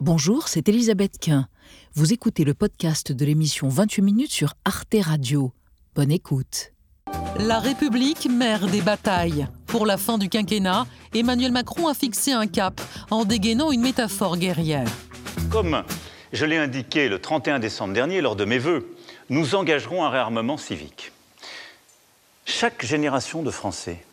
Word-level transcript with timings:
Bonjour, 0.00 0.46
c'est 0.46 0.68
Elisabeth 0.68 1.18
Quint. 1.20 1.48
Vous 1.94 2.12
écoutez 2.12 2.44
le 2.44 2.54
podcast 2.54 3.10
de 3.10 3.24
l'émission 3.24 3.68
28 3.68 4.02
minutes 4.02 4.30
sur 4.30 4.54
Arte 4.64 4.94
Radio. 5.02 5.52
Bonne 5.96 6.12
écoute. 6.12 6.72
La 7.40 7.58
République, 7.58 8.30
mère 8.30 8.68
des 8.68 8.80
batailles. 8.80 9.48
Pour 9.66 9.86
la 9.86 9.96
fin 9.96 10.16
du 10.16 10.28
quinquennat, 10.28 10.86
Emmanuel 11.14 11.50
Macron 11.50 11.88
a 11.88 11.94
fixé 11.94 12.30
un 12.30 12.46
cap 12.46 12.80
en 13.10 13.24
dégainant 13.24 13.72
une 13.72 13.80
métaphore 13.80 14.36
guerrière. 14.36 14.86
Comme 15.50 15.82
je 16.32 16.44
l'ai 16.44 16.58
indiqué 16.58 17.08
le 17.08 17.18
31 17.18 17.58
décembre 17.58 17.92
dernier 17.92 18.20
lors 18.20 18.36
de 18.36 18.44
mes 18.44 18.58
vœux, 18.58 18.94
nous 19.30 19.56
engagerons 19.56 20.04
un 20.04 20.10
réarmement 20.10 20.58
civique. 20.58 21.10
Chaque 22.44 22.86
génération 22.86 23.42
de 23.42 23.50
Français 23.50 24.04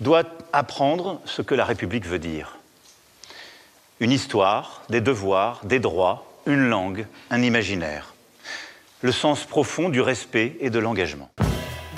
doit 0.00 0.24
apprendre 0.54 1.20
ce 1.26 1.42
que 1.42 1.54
la 1.54 1.66
République 1.66 2.06
veut 2.06 2.18
dire 2.18 2.57
une 4.00 4.12
histoire, 4.12 4.82
des 4.90 5.00
devoirs, 5.00 5.60
des 5.64 5.80
droits, 5.80 6.24
une 6.46 6.68
langue, 6.68 7.06
un 7.30 7.42
imaginaire. 7.42 8.14
Le 9.02 9.12
sens 9.12 9.44
profond 9.44 9.88
du 9.88 10.00
respect 10.00 10.56
et 10.60 10.70
de 10.70 10.78
l'engagement. 10.78 11.30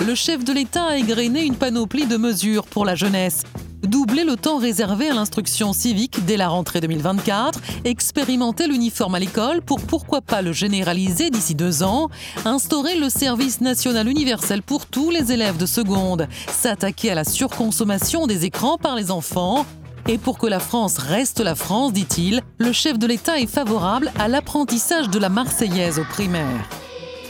Le 0.06 0.14
chef 0.14 0.44
de 0.44 0.52
l'État 0.52 0.86
a 0.86 0.96
égrené 0.96 1.44
une 1.44 1.56
panoplie 1.56 2.06
de 2.06 2.16
mesures 2.16 2.64
pour 2.64 2.86
la 2.86 2.94
jeunesse. 2.94 3.42
Doubler 3.82 4.24
le 4.24 4.36
temps 4.36 4.58
réservé 4.58 5.10
à 5.10 5.14
l'instruction 5.14 5.72
civique 5.72 6.24
dès 6.24 6.36
la 6.36 6.48
rentrée 6.48 6.80
2024, 6.80 7.60
expérimenter 7.84 8.66
l'uniforme 8.66 9.14
à 9.14 9.18
l'école 9.18 9.60
pour 9.60 9.80
pourquoi 9.80 10.20
pas 10.20 10.42
le 10.42 10.52
généraliser 10.52 11.28
d'ici 11.30 11.54
deux 11.54 11.82
ans, 11.82 12.08
instaurer 12.44 12.96
le 12.96 13.10
service 13.10 13.60
national 13.60 14.08
universel 14.08 14.62
pour 14.62 14.86
tous 14.86 15.10
les 15.10 15.32
élèves 15.32 15.56
de 15.56 15.66
seconde, 15.66 16.28
s'attaquer 16.48 17.10
à 17.10 17.14
la 17.14 17.24
surconsommation 17.24 18.26
des 18.26 18.44
écrans 18.44 18.78
par 18.78 18.96
les 18.96 19.10
enfants, 19.10 19.66
et 20.08 20.18
pour 20.18 20.38
que 20.38 20.46
la 20.46 20.60
France 20.60 20.98
reste 20.98 21.40
la 21.40 21.54
France, 21.54 21.92
dit-il, 21.92 22.42
le 22.58 22.72
chef 22.72 22.98
de 22.98 23.06
l'État 23.06 23.38
est 23.38 23.46
favorable 23.46 24.12
à 24.18 24.28
l'apprentissage 24.28 25.08
de 25.08 25.18
la 25.18 25.28
Marseillaise 25.28 25.98
au 25.98 26.04
primaire. 26.04 26.68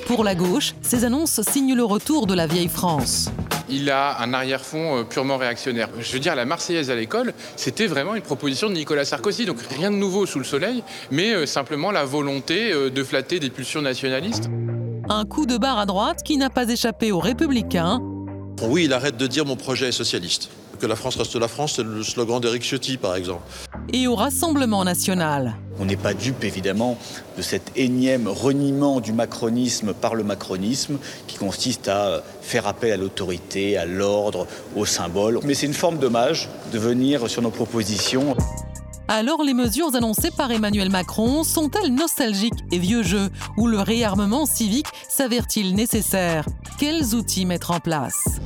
Pour 0.07 0.25
la 0.25 0.35
gauche, 0.35 0.75
ces 0.83 1.05
annonces 1.05 1.41
signent 1.43 1.75
le 1.75 1.85
retour 1.85 2.27
de 2.27 2.35
la 2.35 2.47
vieille 2.47 2.69
France. 2.69 3.31
Il 3.69 3.89
a 3.91 4.21
un 4.21 4.35
arrière-fond 4.35 4.99
euh, 4.99 5.05
purement 5.05 5.37
réactionnaire. 5.37 5.89
Je 6.01 6.13
veux 6.13 6.19
dire, 6.19 6.35
la 6.35 6.45
Marseillaise 6.45 6.91
à 6.91 6.97
l'école, 6.97 7.33
c'était 7.55 7.87
vraiment 7.87 8.17
une 8.17 8.23
proposition 8.23 8.69
de 8.69 8.75
Nicolas 8.75 9.05
Sarkozy. 9.05 9.47
Donc 9.47 9.61
rien 9.61 9.91
de 9.93 9.97
nouveau 9.97 10.27
sous 10.27 10.39
le 10.39 10.45
soleil, 10.45 10.83
mais 11.13 11.33
euh, 11.33 11.47
simplement 11.47 11.93
la 11.93 12.05
volonté 12.05 12.73
euh, 12.73 12.91
de 12.91 13.05
flatter 13.05 13.39
des 13.39 13.51
pulsions 13.51 13.83
nationalistes. 13.83 14.51
Un 15.09 15.25
coup 15.25 15.47
de 15.47 15.57
barre 15.57 15.79
à 15.79 15.87
droite 15.87 16.25
qui 16.25 16.37
n'a 16.37 16.51
pas 16.51 16.69
échappé 16.69 17.13
aux 17.13 17.21
républicains. 17.21 18.01
Oui, 18.63 18.87
il 18.87 18.93
arrête 18.93 19.17
de 19.17 19.27
dire 19.29 19.47
mon 19.47 19.57
projet 19.57 19.89
est 19.89 19.93
socialiste 19.93 20.51
que 20.81 20.87
la 20.87 20.97
France 20.97 21.17
reste 21.17 21.37
la 21.37 21.47
France, 21.47 21.75
c'est 21.77 21.85
le 21.85 22.03
slogan 22.03 22.41
d'Éric 22.41 22.63
Ciotti, 22.63 22.97
par 22.97 23.15
exemple. 23.15 23.43
Et 23.93 24.07
au 24.07 24.17
Rassemblement 24.17 24.83
national. 24.85 25.55
On 25.79 25.85
n'est 25.85 25.97
pas 25.97 26.15
dupe, 26.15 26.43
évidemment, 26.43 26.99
de 27.37 27.43
cet 27.43 27.73
énième 27.77 28.27
reniement 28.27 29.01
du 29.01 29.13
macronisme 29.13 29.93
par 29.93 30.15
le 30.15 30.25
macronisme, 30.25 30.99
qui 31.27 31.37
consiste 31.37 31.89
à 31.89 32.23
faire 32.41 32.67
appel 32.67 32.93
à 32.93 32.97
l'autorité, 32.97 33.77
à 33.77 33.85
l'ordre, 33.85 34.47
au 34.75 34.87
symbole. 34.87 35.41
Mais 35.45 35.55
c'est 35.55 35.67
une 35.67 35.75
forme 35.75 35.99
d'hommage 35.99 36.49
de 36.73 36.79
venir 36.79 37.29
sur 37.29 37.43
nos 37.43 37.51
propositions. 37.51 38.37
Alors 39.09 39.43
les 39.43 39.55
mesures 39.55 39.95
annoncées 39.97 40.31
par 40.31 40.51
Emmanuel 40.53 40.89
Macron 40.89 41.43
sont-elles 41.43 41.93
nostalgiques 41.93 42.65
et 42.71 42.79
vieux 42.79 43.03
jeux 43.03 43.29
Ou 43.57 43.67
le 43.67 43.81
réarmement 43.81 44.47
civique 44.47 44.87
s'avère-t-il 45.09 45.75
nécessaire? 45.75 46.47
Quels 46.79 47.17
outils 47.17 47.45
mettre 47.45 47.73
en 47.73 47.81
place? 47.81 48.41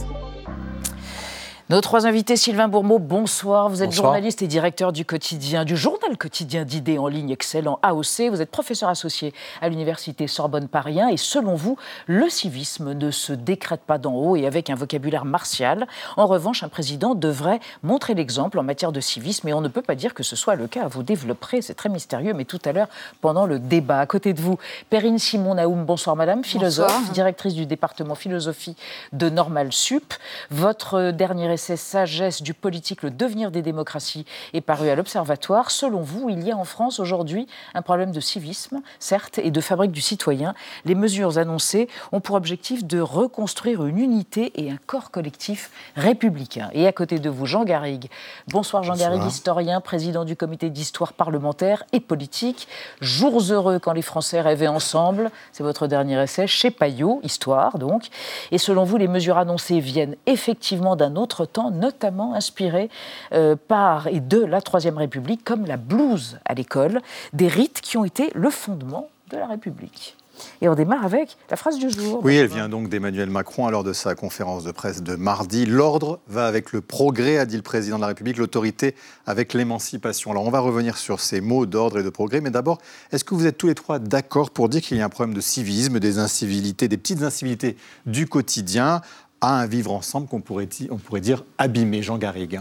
Nos 1.75 1.81
trois 1.81 2.07
invités, 2.07 2.37
Sylvain 2.37 2.69
Bourmeau, 2.69 3.01
bonsoir. 3.01 3.69
Vous 3.69 3.83
êtes 3.83 3.91
journaliste 3.91 4.43
et 4.43 4.47
directeur 4.47 4.93
du 4.93 5.05
quotidien, 5.05 5.65
du 5.65 5.77
journal 5.77 6.17
quotidien 6.17 6.65
d'idées 6.65 6.99
en 6.99 7.09
ligne 7.09 7.31
excellent 7.31 7.81
AOC. 7.83 8.31
Vous 8.31 8.41
êtes 8.41 8.53
professeur 8.53 8.89
associé 8.89 9.35
à 9.61 9.69
l'université 9.69 10.29
Sorbonne 10.29 10.69
Paris 10.69 11.01
1 11.01 11.09
et 11.09 11.17
selon 11.17 11.57
vous, 11.57 11.77
le 12.07 12.29
civisme 12.29 12.93
ne 12.93 13.11
se 13.11 13.33
décrète 13.33 13.81
pas 13.81 13.99
d'en 13.99 14.15
haut 14.15 14.37
et 14.37 14.47
avec 14.47 14.71
un 14.71 14.77
vocabulaire 14.77 15.25
martial. 15.25 15.89
En 16.17 16.29
revanche, 16.29 16.63
un 16.63 16.69
président 16.69 17.17
devrait 17.17 17.59
montrer 17.83 18.15
l'exemple 18.15 18.61
en 18.61 18.63
matière 18.63 18.93
de 18.93 19.01
civisme 19.01 19.49
et 19.49 19.53
on 19.53 19.61
ne 19.61 19.67
peut 19.67 19.83
pas 19.83 19.97
dire 19.97 20.15
que 20.15 20.23
ce 20.23 20.37
soit 20.37 20.55
le 20.55 20.69
cas. 20.69 20.87
Vous 20.87 21.03
développerez, 21.03 21.61
c'est 21.61 21.75
très 21.75 21.89
mystérieux, 21.89 22.35
mais 22.35 22.45
tout 22.45 22.61
à 22.67 22.71
l'heure, 22.71 22.89
pendant 23.21 23.47
le 23.47 23.59
débat, 23.59 23.99
à 23.99 24.07
côté 24.07 24.33
de 24.33 24.41
vous, 24.41 24.61
Perrine 24.91 25.19
Simon 25.19 25.57
Naoum, 25.57 25.85
bonsoir 25.85 26.15
madame, 26.15 26.45
philosophe, 26.45 27.11
directrice 27.11 27.55
du 27.55 27.67
département 27.67 28.15
philosophie 28.15 28.77
de 29.13 29.29
Normal 29.29 29.73
Sup. 29.73 30.15
Votre 30.53 31.11
dernier 31.11 31.53
essai 31.53 31.64
Sagesse 31.77 32.43
du 32.43 32.55
politique, 32.55 33.03
le 33.03 33.11
devenir 33.11 33.51
des 33.51 33.63
démocraties 33.63 34.27
est 34.53 34.61
paru 34.61 34.89
à 34.89 34.95
l'Observatoire. 34.95 35.71
Selon 35.71 36.03
vous, 36.03 36.29
il 36.29 36.47
y 36.47 36.53
a 36.53 36.57
en 36.57 36.65
France 36.65 37.01
aujourd'hui 37.01 37.47
un 37.75 37.83
problème 37.83 38.13
de 38.13 38.21
civisme, 38.21 38.81
certes, 38.99 39.39
et 39.39 39.51
de 39.51 39.61
fabrique 39.61 39.93
du 39.93 40.01
citoyen. 40.01 40.55
Les 40.85 40.95
mesures 40.95 41.39
annoncées 41.39 41.89
ont 42.13 42.21
pour 42.21 42.37
objectif 42.37 42.85
de 42.85 43.01
reconstruire 43.01 43.85
une 43.87 43.99
unité 43.99 44.53
et 44.57 44.71
un 44.71 44.79
corps 44.87 45.11
collectif 45.11 45.71
républicain. 45.97 46.71
Et 46.73 46.87
à 46.87 46.93
côté 46.93 47.19
de 47.19 47.31
vous, 47.31 47.47
Jean 47.47 47.65
Garrigue. 47.65 48.09
Bonsoir 48.49 48.83
Jean 48.83 48.97
Garrigue, 48.97 49.25
historien, 49.25 49.81
président 49.81 50.25
du 50.25 50.37
comité 50.37 50.71
d'histoire 50.71 51.13
parlementaire 51.13 51.85
et 51.93 52.01
politique. 52.01 52.69
Jours 53.01 53.41
heureux 53.51 53.79
quand 53.79 53.93
les 53.93 54.03
Français 54.03 54.41
rêvaient 54.41 54.69
ensemble. 54.69 55.31
C'est 55.53 55.63
votre 55.63 55.87
dernier 55.87 56.23
essai 56.23 56.47
chez 56.47 56.71
Payot, 56.71 57.21
Histoire 57.23 57.79
donc. 57.79 58.09
Et 58.51 58.59
selon 58.59 58.85
vous, 58.85 58.97
les 58.97 59.09
mesures 59.09 59.39
annoncées 59.39 59.81
viennent 59.81 60.17
effectivement 60.27 60.97
d'un 60.97 61.17
autre 61.17 61.44
notamment 61.71 62.35
inspiré 62.35 62.91
euh, 63.33 63.57
par 63.57 64.07
et 64.09 64.21
de 64.21 64.45
la 64.45 64.61
Troisième 64.61 64.99
République, 64.99 65.45
comme 65.45 65.67
la 65.67 65.77
blouse 65.77 66.39
à 66.45 66.55
l'école, 66.55 67.01
des 67.33 67.49
rites 67.49 67.81
qui 67.81 67.97
ont 67.97 68.05
été 68.05 68.31
le 68.35 68.51
fondement 68.51 69.09
de 69.31 69.37
la 69.37 69.47
République. 69.47 70.17
Et 70.61 70.69
on 70.69 70.75
démarre 70.75 71.05
avec 71.05 71.37
la 71.51 71.57
phrase 71.57 71.79
du 71.79 71.91
jour. 71.91 72.21
Oui, 72.23 72.37
elle 72.37 72.47
vient 72.47 72.69
donc 72.69 72.89
d'Emmanuel 72.89 73.31
Macron 73.31 73.69
lors 73.69 73.85
de 73.85 73.93
sa 73.93 74.15
conférence 74.15 74.65
de 74.65 74.73
presse 74.73 75.03
de 75.03 75.15
mardi. 75.15 75.67
L'ordre 75.67 76.21
va 76.29 76.47
avec 76.47 76.73
le 76.73 76.81
progrès, 76.81 77.39
a 77.39 77.47
dit 77.47 77.57
le 77.57 77.63
président 77.63 77.97
de 77.97 78.01
la 78.03 78.09
République, 78.09 78.37
l'autorité 78.37 78.95
avec 79.27 79.55
l'émancipation. 79.55 80.31
Alors 80.31 80.45
on 80.45 80.51
va 80.51 80.61
revenir 80.61 80.97
sur 80.97 81.21
ces 81.21 81.41
mots 81.41 81.67
d'ordre 81.67 81.99
et 81.99 82.03
de 82.03 82.11
progrès, 82.11 82.41
mais 82.41 82.51
d'abord, 82.51 82.79
est-ce 83.13 83.25
que 83.25 83.35
vous 83.35 83.47
êtes 83.47 83.59
tous 83.59 83.69
les 83.69 83.75
trois 83.75 83.99
d'accord 83.99 84.51
pour 84.51 84.69
dire 84.69 84.83
qu'il 84.83 84.97
y 84.97 85.01
a 85.01 85.05
un 85.05 85.11
problème 85.11 85.35
de 85.35 85.41
civisme, 85.41 86.01
des 86.01 86.19
incivilités, 86.19 86.89
des 86.89 86.97
petites 86.97 87.23
incivilités 87.23 87.77
du 88.07 88.27
quotidien? 88.27 89.03
À 89.49 89.61
un 89.61 89.67
vivre 89.67 89.93
ensemble 89.93 90.29
qu'on 90.29 90.41
pourrait, 90.41 90.69
pourrait 91.05 91.21
dire 91.21 91.45
abîmé, 91.59 92.03
Jean 92.03 92.19
Garrigue. 92.19 92.61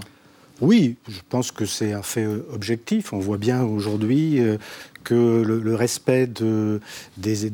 Oui, 0.62 0.96
je 1.08 1.20
pense 1.28 1.52
que 1.52 1.66
c'est 1.66 1.94
un 1.94 2.04
fait 2.04 2.24
euh, 2.24 2.46
objectif. 2.54 3.12
On 3.12 3.20
voit 3.20 3.38
bien 3.38 3.64
aujourd'hui 3.64 4.40
euh, 4.40 4.58
que 5.04 5.44
le, 5.44 5.76
respect 5.76 6.28
de, 6.28 6.80
des, 7.18 7.50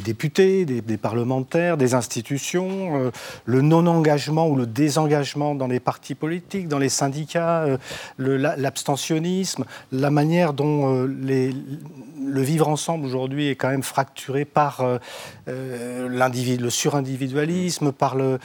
députés, 0.00 0.64
des, 0.64 0.96
parlementaires, 0.96 1.76
des 1.76 1.94
institutions, 1.94 2.96
euh, 2.96 3.10
le 3.44 3.60
non-engagement 3.60 4.48
ou 4.48 4.56
le 4.56 4.66
désengagement 4.66 5.54
dans 5.54 5.66
les 5.66 5.80
partis 5.80 6.14
politiques, 6.14 6.68
dans 6.68 6.78
les 6.78 6.88
syndicats, 6.88 7.66
l'abstentionnisme, 8.18 9.64
la 9.90 10.10
manière 10.10 10.52
dont 10.52 11.06
les, 11.22 11.52
le 12.26 12.42
vivre 12.42 12.68
ensemble 12.68 13.06
aujourd'hui 13.06 13.48
est 13.48 13.56
quand 13.56 13.68
même 13.68 13.82
fracturé 13.82 14.44
par 14.44 14.80
euh, 14.80 14.98
euh, 15.48 16.08
le 16.08 16.70
surindividualisme, 16.70 17.92
par 17.92 18.16
le, 18.16 18.38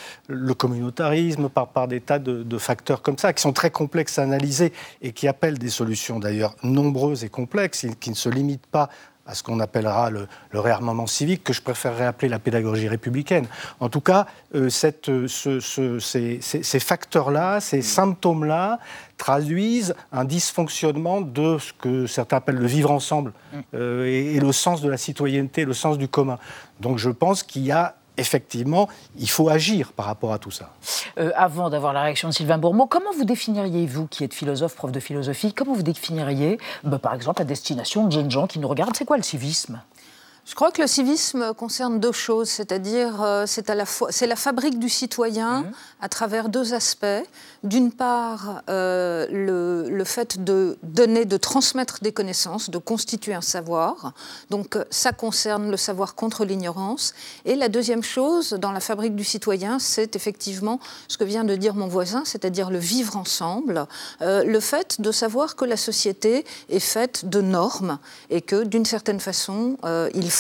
communautarisme, 0.54 1.50
par, 1.50 1.68
par, 1.70 1.88
des 1.88 2.02
tas 2.02 2.20
de, 2.20 2.58
facteurs 2.58 3.02
comme 3.02 3.18
ça, 3.18 3.34
qui 3.34 3.42
sont 3.42 3.54
très 3.54 3.72
complexes 3.72 4.20
à 4.20 4.24
analyser 4.24 4.74
et 5.02 5.12
qui 5.12 5.28
appellent 5.28 5.58
des 5.58 5.70
solutions 5.70 6.20
d'ailleurs 6.20 6.56
nombreuses 6.64 7.24
et 7.24 7.30
complexes, 7.30 7.86
qui 8.00 8.10
ne 8.10 8.16
se 8.16 8.30
limitent 8.30 8.47
pas 8.56 8.90
à 9.28 9.36
ce 9.36 9.44
qu'on 9.44 9.60
appellera 9.60 10.10
le, 10.10 10.28
réarmement 10.54 11.06
civique, 11.06 11.44
que 11.44 11.54
je 11.54 11.62
préférerais 11.62 12.06
appeler 12.06 12.30
la 12.30 12.40
pédagogie 12.40 12.88
républicaine. 12.88 13.48
En 13.80 13.90
tout 13.90 14.02
cas, 14.02 14.26
euh, 14.56 14.70
cette, 14.70 15.12
ces, 15.28 16.80
facteurs-là, 16.80 17.60
ces 17.60 17.82
symptômes-là, 17.82 18.80
traduisent 19.18 19.96
un 20.12 20.24
dysfonctionnement 20.24 21.22
de 21.22 21.58
ce 21.58 21.74
que 21.74 22.08
certains 22.08 22.38
appellent 22.38 22.56
le 22.56 22.68
vivre 22.68 22.92
ensemble 22.92 23.34
mm. 23.52 23.60
euh, 23.74 24.06
et, 24.06 24.40
le 24.40 24.52
sens 24.52 24.82
de 24.82 24.90
la 24.90 24.98
citoyenneté, 24.98 25.66
le 25.66 25.74
sens 25.74 25.98
du 25.98 26.08
commun. 26.08 26.38
Donc 26.80 26.98
je 26.98 27.10
pense 27.10 27.44
qu'il 27.44 27.64
y 27.64 27.72
a 27.72 27.96
effectivement, 28.18 28.88
il 29.18 29.30
faut 29.30 29.50
agir 29.50 29.94
par 29.94 30.06
rapport 30.06 30.34
à 30.34 30.40
tout 30.40 30.52
ça. 30.52 30.72
Euh, 31.18 31.32
avant 31.36 31.70
d'avoir 31.70 31.94
la 31.94 32.04
réaction 32.04 32.30
de 32.30 32.34
Sylvain 32.34 32.58
Bourmeau, 32.58 32.86
comment 32.86 33.12
vous 33.18 33.26
définiriez, 33.26 33.86
vous 33.86 34.08
qui 34.08 34.24
êtes 34.24 34.34
philosophe, 34.34 34.76
prof 34.76 34.92
de 34.92 35.00
philosophie, 35.00 35.54
comment 35.54 35.74
vous 35.74 35.84
définiriez, 35.84 36.60
bah, 36.84 37.00
par 37.00 37.14
exemple, 37.14 37.42
la 37.42 37.46
destination 37.46 38.06
de 38.06 38.12
jeunes 38.12 38.32
gens 38.32 38.48
qui 38.48 38.60
nous 38.60 38.68
regardent? 38.68 38.96
C'est 38.96 39.06
quoi 39.06 39.18
le 39.18 39.24
civisme? 39.24 39.82
Je 40.48 40.56
crois 40.56 40.72
que 40.72 40.82
le 40.82 40.88
civisme 40.88 41.54
concerne 41.56 42.00
deux 42.00 42.14
choses, 42.14 42.50
c'est-à-dire 42.50 43.22
euh, 43.22 43.44
c'est 43.46 43.70
à 43.70 43.76
la 43.76 43.86
fois 43.86 44.14
c'est 44.14 44.28
la 44.28 44.38
fabrique 44.38 44.80
du 44.80 44.88
citoyen 44.88 45.64
mmh. 45.64 45.72
à 46.00 46.08
travers 46.08 46.48
deux 46.48 46.74
aspects. 46.74 47.06
D'une 47.64 47.92
part, 47.92 48.62
euh, 48.70 49.28
le, 49.30 49.90
le, 49.90 50.04
fait 50.06 50.42
de 50.42 50.78
donner, 50.84 51.26
de 51.26 51.36
transmettre 51.36 52.00
des 52.02 52.14
connaissances, 52.14 52.70
de 52.70 52.78
constituer 52.78 53.34
un 53.34 53.42
savoir. 53.42 54.14
Donc 54.50 54.78
ça 54.90 55.12
concerne 55.12 55.70
le 55.70 55.76
savoir 55.76 56.16
contre 56.16 56.46
l'ignorance. 56.46 57.14
Et 57.44 57.56
la 57.56 57.68
deuxième 57.68 58.04
chose 58.04 58.52
dans 58.52 58.72
la 58.72 58.80
fabrique 58.80 59.16
du 59.16 59.26
citoyen, 59.26 59.80
c'est 59.80 60.16
effectivement 60.16 60.80
ce 61.10 61.18
que 61.18 61.26
vient 61.26 61.44
de 61.44 61.56
dire 61.56 61.76
mon 61.76 61.88
voisin, 61.88 62.24
c'est-à-dire 62.24 62.70
le 62.70 62.80
vivre 62.80 63.18
ensemble, 63.18 63.86
euh, 64.22 64.46
le 64.46 64.60
fait 64.62 65.02
de 65.02 65.12
savoir 65.12 65.58
que 65.58 65.66
la 65.66 65.78
société 65.78 66.46
est 66.70 66.80
faite 66.80 67.26
de 67.28 67.42
normes 67.42 68.00
et 68.30 68.42
que 68.42 68.64
d'une 68.64 68.86
certaine 68.86 69.20
façon, 69.20 69.78
il 70.14 70.32
faut 70.32 70.37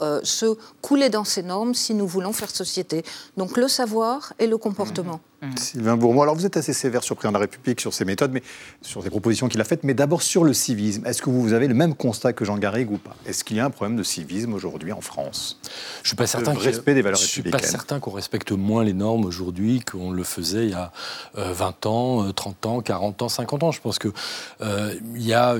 euh, 0.00 0.20
se 0.22 0.56
couler 0.80 1.08
dans 1.08 1.24
ces 1.24 1.42
normes 1.42 1.74
si 1.74 1.94
nous 1.94 2.06
voulons 2.06 2.32
faire 2.32 2.50
société. 2.50 3.04
Donc 3.36 3.56
le 3.56 3.68
savoir 3.68 4.32
et 4.38 4.46
le 4.46 4.58
comportement. 4.58 5.16
Mmh. 5.16 5.30
Mmh. 5.42 5.56
Sylvain 5.56 5.96
Bourmois, 5.96 6.24
alors 6.24 6.34
vous 6.34 6.44
êtes 6.44 6.58
assez 6.58 6.74
sévère 6.74 7.02
sur 7.02 7.14
le 7.14 7.16
président 7.16 7.32
de 7.32 7.38
la 7.38 7.40
République, 7.40 7.80
sur 7.80 7.94
ses 7.94 8.04
méthodes, 8.04 8.30
mais 8.30 8.42
sur 8.82 9.02
les 9.02 9.08
propositions 9.08 9.48
qu'il 9.48 9.58
a 9.62 9.64
faites, 9.64 9.84
mais 9.84 9.94
d'abord 9.94 10.20
sur 10.20 10.44
le 10.44 10.52
civisme. 10.52 11.06
Est-ce 11.06 11.22
que 11.22 11.30
vous 11.30 11.54
avez 11.54 11.66
le 11.66 11.72
même 11.72 11.94
constat 11.94 12.34
que 12.34 12.44
Jean 12.44 12.58
Garrigue 12.58 12.90
ou 12.90 12.98
pas? 12.98 13.16
Est-ce 13.24 13.42
qu'il 13.42 13.56
y 13.56 13.60
a 13.60 13.64
un 13.64 13.70
problème 13.70 13.96
de 13.96 14.02
civisme 14.02 14.52
aujourd'hui 14.52 14.92
en 14.92 15.00
France? 15.00 15.58
Je 16.02 16.08
suis 16.08 16.16
pas 16.16 16.26
certain. 16.26 16.52
respect 16.52 16.92
des 16.92 17.00
valeurs 17.00 17.18
je 17.18 17.24
républicaines. 17.24 17.58
Je 17.58 17.64
suis 17.64 17.72
pas 17.72 17.78
certain 17.78 18.00
qu'on 18.00 18.10
respecte 18.10 18.52
moins 18.52 18.84
les 18.84 18.92
normes 18.92 19.24
aujourd'hui 19.24 19.80
qu'on 19.80 20.10
le 20.10 20.24
faisait 20.24 20.64
il 20.64 20.70
y 20.70 20.74
a 20.74 20.92
20 21.34 21.86
euh, 21.86 21.88
ans, 21.88 22.32
30 22.32 22.66
ans, 22.66 22.80
40 22.82 23.22
ans, 23.22 23.28
50 23.30 23.62
ans. 23.62 23.72
Je 23.72 23.80
pense 23.80 23.98
qu'il 23.98 24.12
euh, 24.60 24.94
y 25.14 25.32
a 25.32 25.56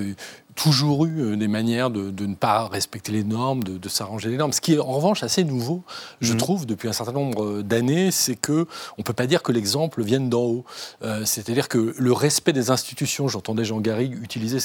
toujours 0.63 1.07
eu 1.07 1.21
euh, 1.21 1.37
des 1.37 1.49
manières 1.49 1.91
de, 1.91 2.27
ne 2.27 2.35
pas 2.35 2.69
respecter 2.69 3.13
les 3.13 3.25
normes, 3.25 3.65
de, 3.65 3.89
s'arranger 3.89 4.29
les 4.29 4.37
normes. 4.37 4.53
Ce 4.53 4.61
qui 4.61 4.75
est 4.75 4.79
en 4.79 4.85
revanche 4.85 5.23
assez 5.23 5.43
nouveau, 5.43 5.83
je 6.21 6.33
mhm. 6.33 6.39
trouve, 6.39 6.67
depuis 6.67 6.89
un 6.89 6.93
certain 6.93 7.13
nombre 7.13 7.45
euh, 7.45 7.63
d'années, 7.63 8.11
c'est 8.11 8.37
que 8.37 8.67
on 8.99 9.03
peut 9.03 9.13
pas 9.13 9.27
dire 9.27 9.43
que 9.43 9.53
l'exemple 9.53 10.03
vienne 10.03 10.29
d'en 10.29 10.43
haut. 10.43 10.65
Euh, 11.03 11.25
c'est-à-dire 11.25 11.69
que 11.69 11.95
le 11.97 12.13
respect 12.13 12.53
des 12.53 12.71
institutions, 12.71 13.27
j'entendais 13.27 13.65
Jean 13.65 13.81
Garrigue 13.81 14.23
utiliser 14.23 14.59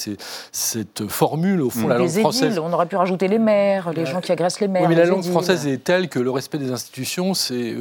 cette 0.52 1.08
formule, 1.08 1.62
au 1.62 1.70
fond, 1.70 1.84
mhm. 1.84 1.90
la 1.90 1.98
langue 1.98 2.10
française. 2.10 2.60
On 2.60 2.74
aurait 2.74 2.88
pu 2.88 2.98
rajouter 2.98 3.28
les 3.28 3.40
maires, 3.40 3.94
les 3.94 4.06
gens 4.06 4.20
qui 4.20 4.32
agressent 4.32 4.60
les 4.60 4.68
maires. 4.68 4.84
Oui, 4.84 4.90
mais 4.90 4.96
la 4.96 5.06
langue 5.06 5.24
française 5.24 5.66
est 5.66 5.84
telle 5.84 6.10
que 6.10 6.20
le 6.20 6.32
respect 6.32 6.58
des 6.58 6.72
institutions, 6.72 7.34
c'est, 7.34 7.76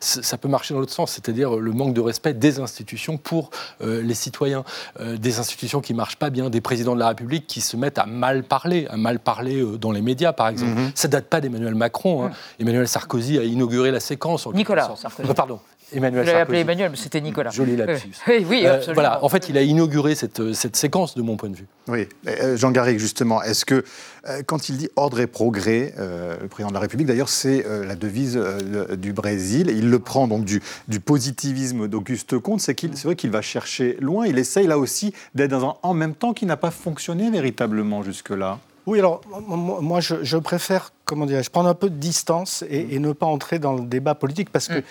ça 0.00 0.38
peut 0.38 0.48
marcher 0.48 0.74
dans 0.74 0.80
l'autre 0.80 0.92
sens, 0.92 1.12
c'est-à-dire 1.12 1.56
le 1.56 1.72
manque 1.72 1.94
de 1.94 2.00
respect 2.00 2.34
des 2.34 2.60
institutions 2.60 3.16
pour 3.16 3.50
les 3.80 4.14
citoyens, 4.14 4.64
des 5.00 5.38
institutions 5.38 5.80
qui 5.80 5.94
marchent 5.94 6.16
pas 6.16 6.30
bien, 6.30 6.50
des 6.50 6.60
présidents 6.60 6.94
de 6.94 7.00
la 7.00 7.15
République 7.16 7.46
qui 7.46 7.60
se 7.60 7.76
mettent 7.76 7.98
à 7.98 8.06
mal 8.06 8.44
parler, 8.44 8.86
à 8.90 8.96
mal 8.96 9.18
parler 9.18 9.60
euh, 9.60 9.78
dans 9.78 9.90
les 9.90 10.02
médias, 10.02 10.32
par 10.32 10.48
exemple. 10.48 10.74
Ça 10.74 10.80
mhm. 10.80 10.90
Ça 10.94 11.08
date 11.08 11.26
pas 11.26 11.40
d'Emmanuel 11.40 11.74
Macron. 11.74 12.26
Hein. 12.26 12.32
Emmanuel 12.60 12.86
Sarkozy 12.86 13.38
a 13.38 13.44
inauguré 13.44 13.90
la 13.90 14.00
séquence. 14.00 14.46
Nicolas 14.48 14.94
Sarkozy. 14.96 15.32
Pardon. 15.34 15.60
Emmanuel 15.92 16.24
Sarkozy. 16.24 16.42
appelé 16.42 16.58
Emmanuel, 16.60 16.90
mais 16.90 16.96
c'était 16.96 17.20
Nicolas. 17.20 17.50
Joli 17.50 17.76
lapsus. 17.76 18.12
Oui, 18.28 18.46
oui 18.48 18.66
euh, 18.66 18.74
absolument. 18.74 18.94
voilà, 18.94 19.24
en 19.24 19.28
fait, 19.28 19.48
il 19.48 19.56
a 19.56 19.62
inauguré 19.62 20.14
cette, 20.14 20.52
cette, 20.52 20.76
séquence 20.76 21.14
de 21.14 21.22
mon 21.22 21.36
point 21.36 21.48
de 21.48 21.56
vue. 21.56 21.66
Oui, 21.88 22.08
Jean 22.56 22.70
Garrigue, 22.70 22.98
justement, 22.98 23.42
est-ce 23.42 23.64
que 23.64 23.84
quand 24.46 24.68
il 24.68 24.76
dit 24.76 24.88
ordre 24.96 25.20
et 25.20 25.26
progrès, 25.28 25.94
le 25.96 26.48
président 26.48 26.68
de 26.68 26.74
la 26.74 26.80
République, 26.80 27.06
d'ailleurs, 27.06 27.28
c'est 27.28 27.64
la 27.64 27.94
devise 27.94 28.38
du 28.98 29.12
Brésil, 29.12 29.70
il 29.70 29.88
le 29.88 29.98
prend 30.00 30.26
donc 30.26 30.44
du, 30.44 30.60
du 30.88 30.98
positivisme 30.98 31.86
d'Auguste 31.86 32.38
Comte, 32.38 32.60
c'est 32.60 32.74
qu'il, 32.74 32.96
c'est 32.96 33.04
vrai 33.04 33.16
qu'il 33.16 33.30
va 33.30 33.42
chercher 33.42 33.96
loin, 34.00 34.26
il 34.26 34.38
essaye 34.38 34.66
là 34.66 34.78
aussi 34.78 35.14
d'être 35.34 35.52
dans 35.52 35.70
un 35.70 35.74
en 35.82 35.94
même 35.94 36.14
temps 36.14 36.32
qui 36.32 36.46
n'a 36.46 36.56
pas 36.56 36.70
fonctionné 36.70 37.30
véritablement 37.30 38.02
jusque-là. 38.02 38.58
Oui, 38.86 39.00
alors 39.00 39.20
moi 39.48 40.00
je, 40.00 40.36
préfère, 40.36 40.92
comment 41.06 41.24
dirais-je, 41.24 41.50
prendre 41.50 41.68
un 41.70 41.74
peu 41.74 41.88
de 41.88 41.94
distance 41.94 42.62
et, 42.68 42.98
ne 42.98 43.12
pas 43.12 43.26
entrer 43.26 43.58
dans 43.58 43.72
le 43.72 43.82
débat 43.82 44.14
politique 44.14 44.50
parce 44.50 44.68
que 44.68 44.82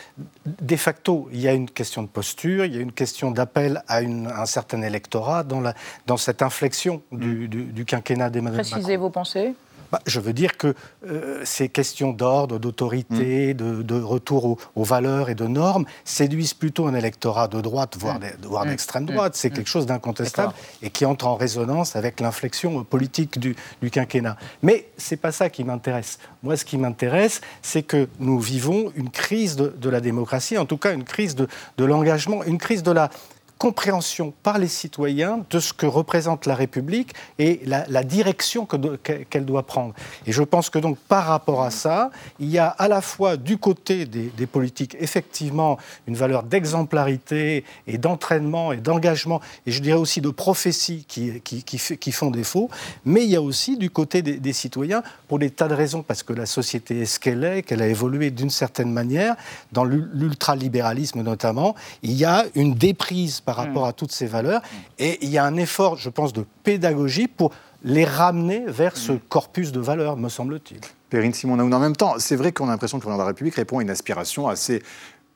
de 0.46 0.76
facto, 0.76 1.30
il 1.32 1.42
y 1.42 1.48
a 1.48 1.54
une 1.54 1.70
question 1.70 2.02
de 2.02 2.08
posture, 2.08 2.66
il 2.66 2.74
y 2.74 2.78
a 2.78 2.82
une 2.82 2.94
question 2.94 3.30
d'appel 3.30 3.84
à, 3.88 3.98
un 3.98 4.46
certain 4.46 4.82
électorat 4.82 5.44
dans, 5.44 5.62
la, 5.62 5.76
dans 6.08 6.18
cette 6.18 6.42
inflexion 6.42 7.02
du, 7.12 7.48
du 7.48 7.86
quinquennat 7.86 8.30
d'Emmanuel 8.30 8.62
Macron. 8.62 8.72
Précisez 8.72 8.98
vos 8.98 9.10
pensées. 9.10 9.54
Bah, 9.96 10.02
je 10.08 10.20
veux 10.20 10.34
dire 10.34 10.58
que 10.58 10.74
euh, 11.08 11.42
ces 11.46 11.70
questions 11.70 12.12
d'ordre, 12.12 12.60
d'autorité, 12.60 13.54
mm. 13.54 13.84
de, 13.84 14.02
retour 14.02 14.58
aux, 14.76 14.84
valeurs 14.84 15.30
et 15.30 15.36
de 15.36 15.48
normes 15.48 15.86
séduisent 16.04 16.54
plutôt 16.54 16.86
un 16.88 16.96
électorat 16.96 17.48
de 17.48 17.62
droite, 17.62 17.96
voire 17.98 18.20
mm. 18.20 18.66
Mm. 18.66 18.70
d'extrême 18.70 19.06
droite. 19.06 19.36
C'est 19.38 19.52
quelque 19.52 19.70
chose 19.70 19.86
d'incontestable 19.86 20.52
et 20.82 20.90
qui 20.90 21.06
entre 21.06 21.28
en 21.28 21.36
résonance 21.36 21.96
avec 21.96 22.20
l'inflexion 22.20 22.84
politique 22.84 23.40
du, 23.40 23.56
quinquennat. 23.90 24.36
Mais 24.64 24.90
c'est 24.98 25.16
pas 25.16 25.32
ça 25.32 25.50
qui 25.50 25.64
m'intéresse. 25.64 26.20
Moi, 26.44 26.58
ce 26.58 26.66
qui 26.66 26.78
m'intéresse, 26.78 27.40
c'est 27.62 27.84
que 27.84 28.10
nous 28.20 28.42
vivons 28.42 28.92
une 28.98 29.10
crise 29.10 29.56
de, 29.56 29.90
la 29.90 30.02
démocratie, 30.02 30.58
en 30.58 30.66
tout 30.66 30.78
cas 30.78 30.94
une 30.94 31.06
crise 31.06 31.36
de 31.36 31.48
l'engagement, 31.78 32.44
une 32.44 32.58
crise 32.58 32.84
de 32.84 32.92
la 32.92 33.10
compréhension 33.66 34.32
par 34.44 34.60
les 34.60 34.68
citoyens 34.68 35.44
de 35.50 35.60
ce 35.60 35.74
que 35.74 35.88
représente 35.88 36.46
la 36.46 36.54
République 36.54 37.14
et 37.40 37.62
la, 37.66 38.04
direction 38.04 38.68
qu'elle 38.68 39.46
doit 39.46 39.64
prendre. 39.64 39.96
Et 40.28 40.32
je 40.32 40.44
pense 40.44 40.70
que 40.70 40.78
donc 40.78 41.00
par 41.00 41.26
rapport 41.26 41.64
à 41.64 41.72
ça, 41.72 42.12
il 42.40 42.52
y 42.52 42.60
a 42.60 42.68
à 42.68 42.88
la 42.88 43.02
fois 43.02 43.38
du 43.38 43.58
côté 43.58 44.06
des, 44.06 44.46
politiques 44.46 44.96
effectivement 45.00 45.80
une 46.06 46.16
valeur 46.16 46.44
d'exemplarité 46.44 47.64
et 47.88 47.98
d'entraînement 47.98 48.72
et 48.72 48.78
d'engagement, 48.78 49.42
et 49.66 49.72
je 49.72 49.82
dirais 49.82 49.98
aussi 49.98 50.22
de 50.22 50.30
prophétie 50.30 51.04
qui, 51.08 51.42
qui, 51.42 51.64
qui, 51.64 52.12
font 52.12 52.30
défaut, 52.30 52.70
mais 53.04 53.24
il 53.24 53.32
y 53.32 53.36
a 53.36 53.42
aussi 53.42 53.78
du 53.78 53.90
côté 53.90 54.22
des, 54.22 54.38
des 54.38 54.54
citoyens 54.54 55.02
pour 55.28 55.40
des 55.40 55.50
tas 55.50 55.68
de 55.68 55.74
raisons, 55.74 56.04
parce 56.04 56.22
que 56.22 56.34
la 56.34 56.46
société 56.46 57.02
est 57.02 57.06
ce 57.06 57.20
qu'elle 57.20 57.44
est, 57.44 57.64
qu'elle 57.64 57.82
a 57.82 57.88
évolué 57.88 58.30
d'une 58.30 58.52
certaine 58.52 58.92
manière, 58.92 59.36
dans 59.72 59.86
l'ultralibéralisme 59.86 61.24
notamment, 61.24 61.74
il 62.04 62.14
y 62.14 62.26
a 62.26 62.46
une 62.54 62.76
déprise 62.76 63.40
par 63.40 63.55
rapport 63.56 63.86
mm. 63.86 63.90
à 63.90 63.94
toutes 63.94 64.12
ces 64.12 64.26
valeurs. 64.26 64.62
Et 65.00 65.18
il 65.24 65.30
y 65.30 65.38
a 65.38 65.46
un 65.46 65.58
effort, 65.58 65.98
je 65.98 66.10
pense, 66.10 66.34
de 66.34 66.46
pédagogie 66.64 67.28
pour 67.28 67.52
les 67.84 68.06
ramener 68.06 68.64
vers 68.68 68.98
ce 68.98 69.14
mm. 69.14 69.20
corpus 69.30 69.72
de 69.72 69.80
valeurs, 69.80 70.18
me 70.18 70.30
semble-t-il. 70.30 70.82
Perrine 71.10 71.34
Simon 71.34 71.60
en 71.60 71.80
même 71.80 71.96
temps, 71.96 72.16
c'est 72.18 72.36
vrai 72.36 72.52
qu'on 72.52 72.68
a 72.68 72.72
l'impression 72.72 72.98
que 72.98 73.04
le 73.04 73.06
président 73.06 73.18
de 73.18 73.24
la 73.24 73.28
République 73.28 73.56
répond 73.56 73.80
à 73.80 73.82
une 73.82 73.90
aspiration 73.90 74.48
assez 74.48 74.82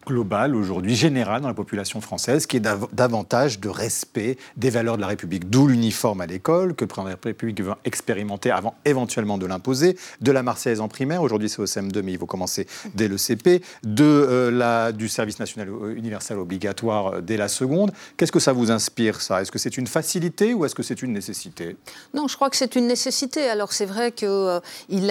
globale 0.10 0.56
aujourd'hui, 0.56 0.96
générale 0.96 1.42
dans 1.42 1.48
la 1.48 1.54
population 1.54 2.02
française, 2.02 2.48
qui 2.48 2.58
est 2.58 2.68
davantage 2.94 3.60
de 3.60 3.70
respect 3.70 4.38
des 4.58 4.72
valeurs 4.72 4.96
de 4.96 5.02
la 5.02 5.08
République. 5.08 5.50
D'où 5.50 5.68
l'uniforme 5.68 6.22
à 6.22 6.26
l'école, 6.26 6.74
que 6.74 6.84
le 6.84 6.88
président 6.88 7.06
de 7.06 7.16
la 7.16 7.18
République 7.24 7.62
veut 7.62 7.74
expérimenter 7.86 8.50
avant 8.50 8.74
éventuellement 8.86 9.38
de 9.38 9.46
l'imposer, 9.46 9.98
de 10.22 10.32
la 10.32 10.42
Marseillaise 10.42 10.82
en 10.82 10.88
primaire, 10.88 11.22
aujourd'hui 11.22 11.48
c'est 11.48 11.60
au 11.60 11.66
CM2, 11.66 12.02
mais 12.02 12.14
il 12.14 12.18
faut 12.18 12.26
commencer 12.26 12.66
dès 12.96 13.08
le 13.08 13.18
CP, 13.18 13.62
de, 13.84 14.04
euh, 14.04 14.52
la, 14.52 14.92
du 14.92 15.08
service 15.08 15.40
national 15.40 15.70
universel 15.96 16.40
obligatoire 16.40 17.08
euh, 17.08 17.22
dès 17.22 17.38
la 17.38 17.48
seconde. 17.48 17.92
Qu'est-ce 18.18 18.32
que 18.32 18.40
ça 18.40 18.52
vous 18.52 18.72
inspire, 18.72 19.22
ça? 19.22 19.42
Est-ce 19.42 19.52
que 19.52 19.60
c'est 19.60 19.78
une 19.78 19.88
facilité 19.88 20.56
ou 20.56 20.66
est-ce 20.66 20.76
que 20.76 20.84
c'est 20.84 21.04
une 21.04 21.14
nécessité? 21.14 21.78
Non, 22.16 22.28
je 22.28 22.36
crois 22.36 22.50
que 22.50 22.58
c'est 22.58 22.76
une 22.76 22.88
nécessité. 22.88 23.48
Alors 23.48 23.74
c'est 23.74 23.86
vrai 23.86 24.12
qu'il 24.12 24.28
euh, 24.28 24.60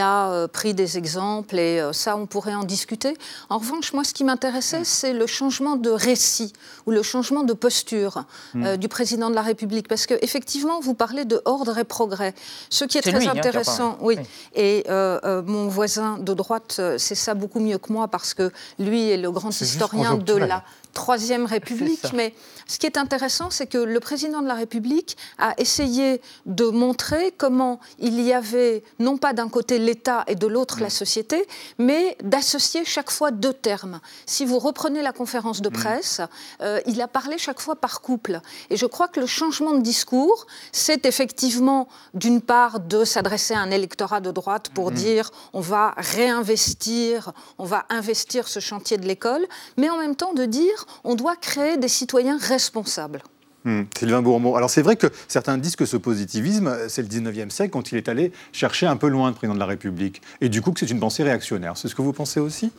a 0.01 0.49
pris 0.49 0.75
des 0.75 0.99
exemples 0.99 1.57
et 1.57 1.81
ça, 1.93 2.17
on 2.17 2.27
pourrait 2.27 2.57
en 2.57 2.65
discuter. 2.65 3.15
En 3.49 3.59
revanche, 3.59 3.93
moi, 3.93 4.03
ce 4.03 4.13
qui 4.13 4.25
m'intéressait, 4.25 4.85
c'est 4.89 5.13
le 5.13 5.27
changement 5.27 5.77
de 5.77 5.91
récit 5.91 6.53
ou 6.87 6.91
le 6.91 7.03
changement 7.03 7.43
de 7.43 7.53
posture 7.53 8.25
hmm. 8.55 8.65
euh, 8.65 8.77
du 8.77 8.89
président 8.89 9.31
de 9.31 9.35
la 9.35 9.43
République. 9.43 9.89
Parce 9.89 10.07
qu'effectivement, 10.07 10.81
vous 10.81 10.95
parlez 10.95 11.25
de 11.25 11.41
ordre 11.45 11.79
et 11.79 11.85
progrès. 11.85 12.35
Ce 12.71 12.85
qui 12.85 12.99
est, 12.99 13.03
très 13.03 13.27
hein, 13.27 13.33
intéressant, 13.37 13.99
oui. 14.01 14.17
Et 14.55 14.85
euh, 14.89 15.21
euh, 15.25 15.43
mon 15.43 15.69
voisin 15.69 16.19
de 16.19 16.35
droite 16.35 16.81
c'est 16.99 17.15
ça 17.15 17.35
beaucoup 17.35 17.61
mieux 17.61 17.79
que 17.79 17.93
moi 17.93 18.09
parce 18.09 18.35
que 18.35 18.51
lui 18.79 19.09
est 19.11 19.17
le 19.17 19.31
grand 19.31 19.51
historien 19.51 20.17
de 20.17 20.35
la 20.35 20.65
Troisième 20.95 21.47
République. 21.57 22.13
Mais 22.15 22.35
ce 22.67 22.79
qui 22.79 22.87
est 22.87 22.97
intéressant, 22.97 23.51
c'est 23.51 23.67
que 23.67 23.79
le 23.79 24.01
président 24.01 24.43
de 24.43 24.49
la 24.49 24.55
République 24.55 25.17
a 25.39 25.55
essayé 25.59 26.21
de 26.47 26.65
montrer 26.65 27.33
comment 27.37 27.79
il 27.99 28.21
y 28.21 28.33
avait 28.33 28.83
non 28.99 29.17
pas 29.17 29.33
d'un 29.33 29.49
côté 29.49 29.79
l'État 29.79 30.25
et 30.27 30.35
de 30.35 30.47
l'autre 30.47 30.81
la 30.81 30.91
société, 30.91 31.47
mais 31.79 32.17
d'associer 32.23 32.85
chaque 32.85 33.11
fois 33.11 33.31
deux 33.31 33.53
termes. 33.53 34.01
Si 34.27 34.45
vous 34.45 34.59
reprenez 34.69 35.03
la 35.03 35.13
conférence 35.13 35.61
de 35.61 35.69
mm. 35.69 35.73
presse, 35.73 36.21
euh, 36.61 36.81
il 36.87 37.01
a 37.01 37.09
parlé 37.09 37.39
chaque 37.39 37.61
fois 37.61 37.77
par 37.77 38.01
couple. 38.01 38.41
Et 38.71 38.77
je 38.77 38.87
crois 38.87 39.09
que 39.09 39.21
le 39.21 39.27
changement 39.27 39.73
de 39.73 39.83
discours, 39.83 40.47
c'est 40.73 41.07
effectivement 41.07 41.89
d'une 42.15 42.41
part 42.41 42.81
de 42.81 43.05
s'adresser 43.05 43.55
à 43.55 43.61
un 43.61 43.71
électorat 43.71 44.21
de 44.21 44.31
droite 44.31 44.71
pour 44.75 44.91
mm. 44.91 44.95
dire 44.95 45.31
on 45.53 45.61
va 45.61 45.95
réinvestir, 45.97 47.33
on 47.59 47.65
va 47.65 47.87
investir 47.91 48.49
ce 48.49 48.61
chantier 48.61 48.99
de 48.99 49.07
l'école, 49.07 49.45
mais 49.77 49.91
en 49.91 49.99
même 49.99 50.17
temps 50.17 50.35
de 50.35 50.45
dire 50.45 50.87
on 51.05 51.15
doit 51.15 51.37
créer 51.37 51.77
des 51.77 51.89
citoyens 51.89 52.39
responsables. 52.39 53.23
Hmm, 53.65 53.83
Sylvain 53.99 54.23
Bourmeau. 54.23 54.57
Alors 54.57 54.71
c'est 54.71 54.83
vrai 54.83 54.97
que 54.97 55.09
certains 55.27 55.59
disent 55.59 55.77
que 55.77 55.85
ce 55.85 55.97
positivisme, 55.97 56.75
c'est 56.89 57.03
le 57.03 57.09
19e 57.09 57.51
siècle 57.51 57.71
quand 57.73 57.91
il 57.91 57.99
est 57.99 58.09
allé 58.09 58.33
chercher 58.53 58.87
un 58.87 58.97
peu 58.97 59.09
loin 59.09 59.29
le 59.29 59.35
président 59.35 59.55
de 59.55 59.59
la 59.59 59.67
République. 59.67 60.23
Et 60.41 60.49
du 60.49 60.63
coup 60.63 60.73
que 60.73 60.81
c'est 60.81 60.91
une 60.91 61.01
pensée 61.01 61.25
réactionnaire. 61.25 61.77
C'est 61.77 61.89
ce 61.89 61.95
que 61.95 62.03
vous 62.03 62.13
pensez 62.13 62.39
aussi? 62.39 62.71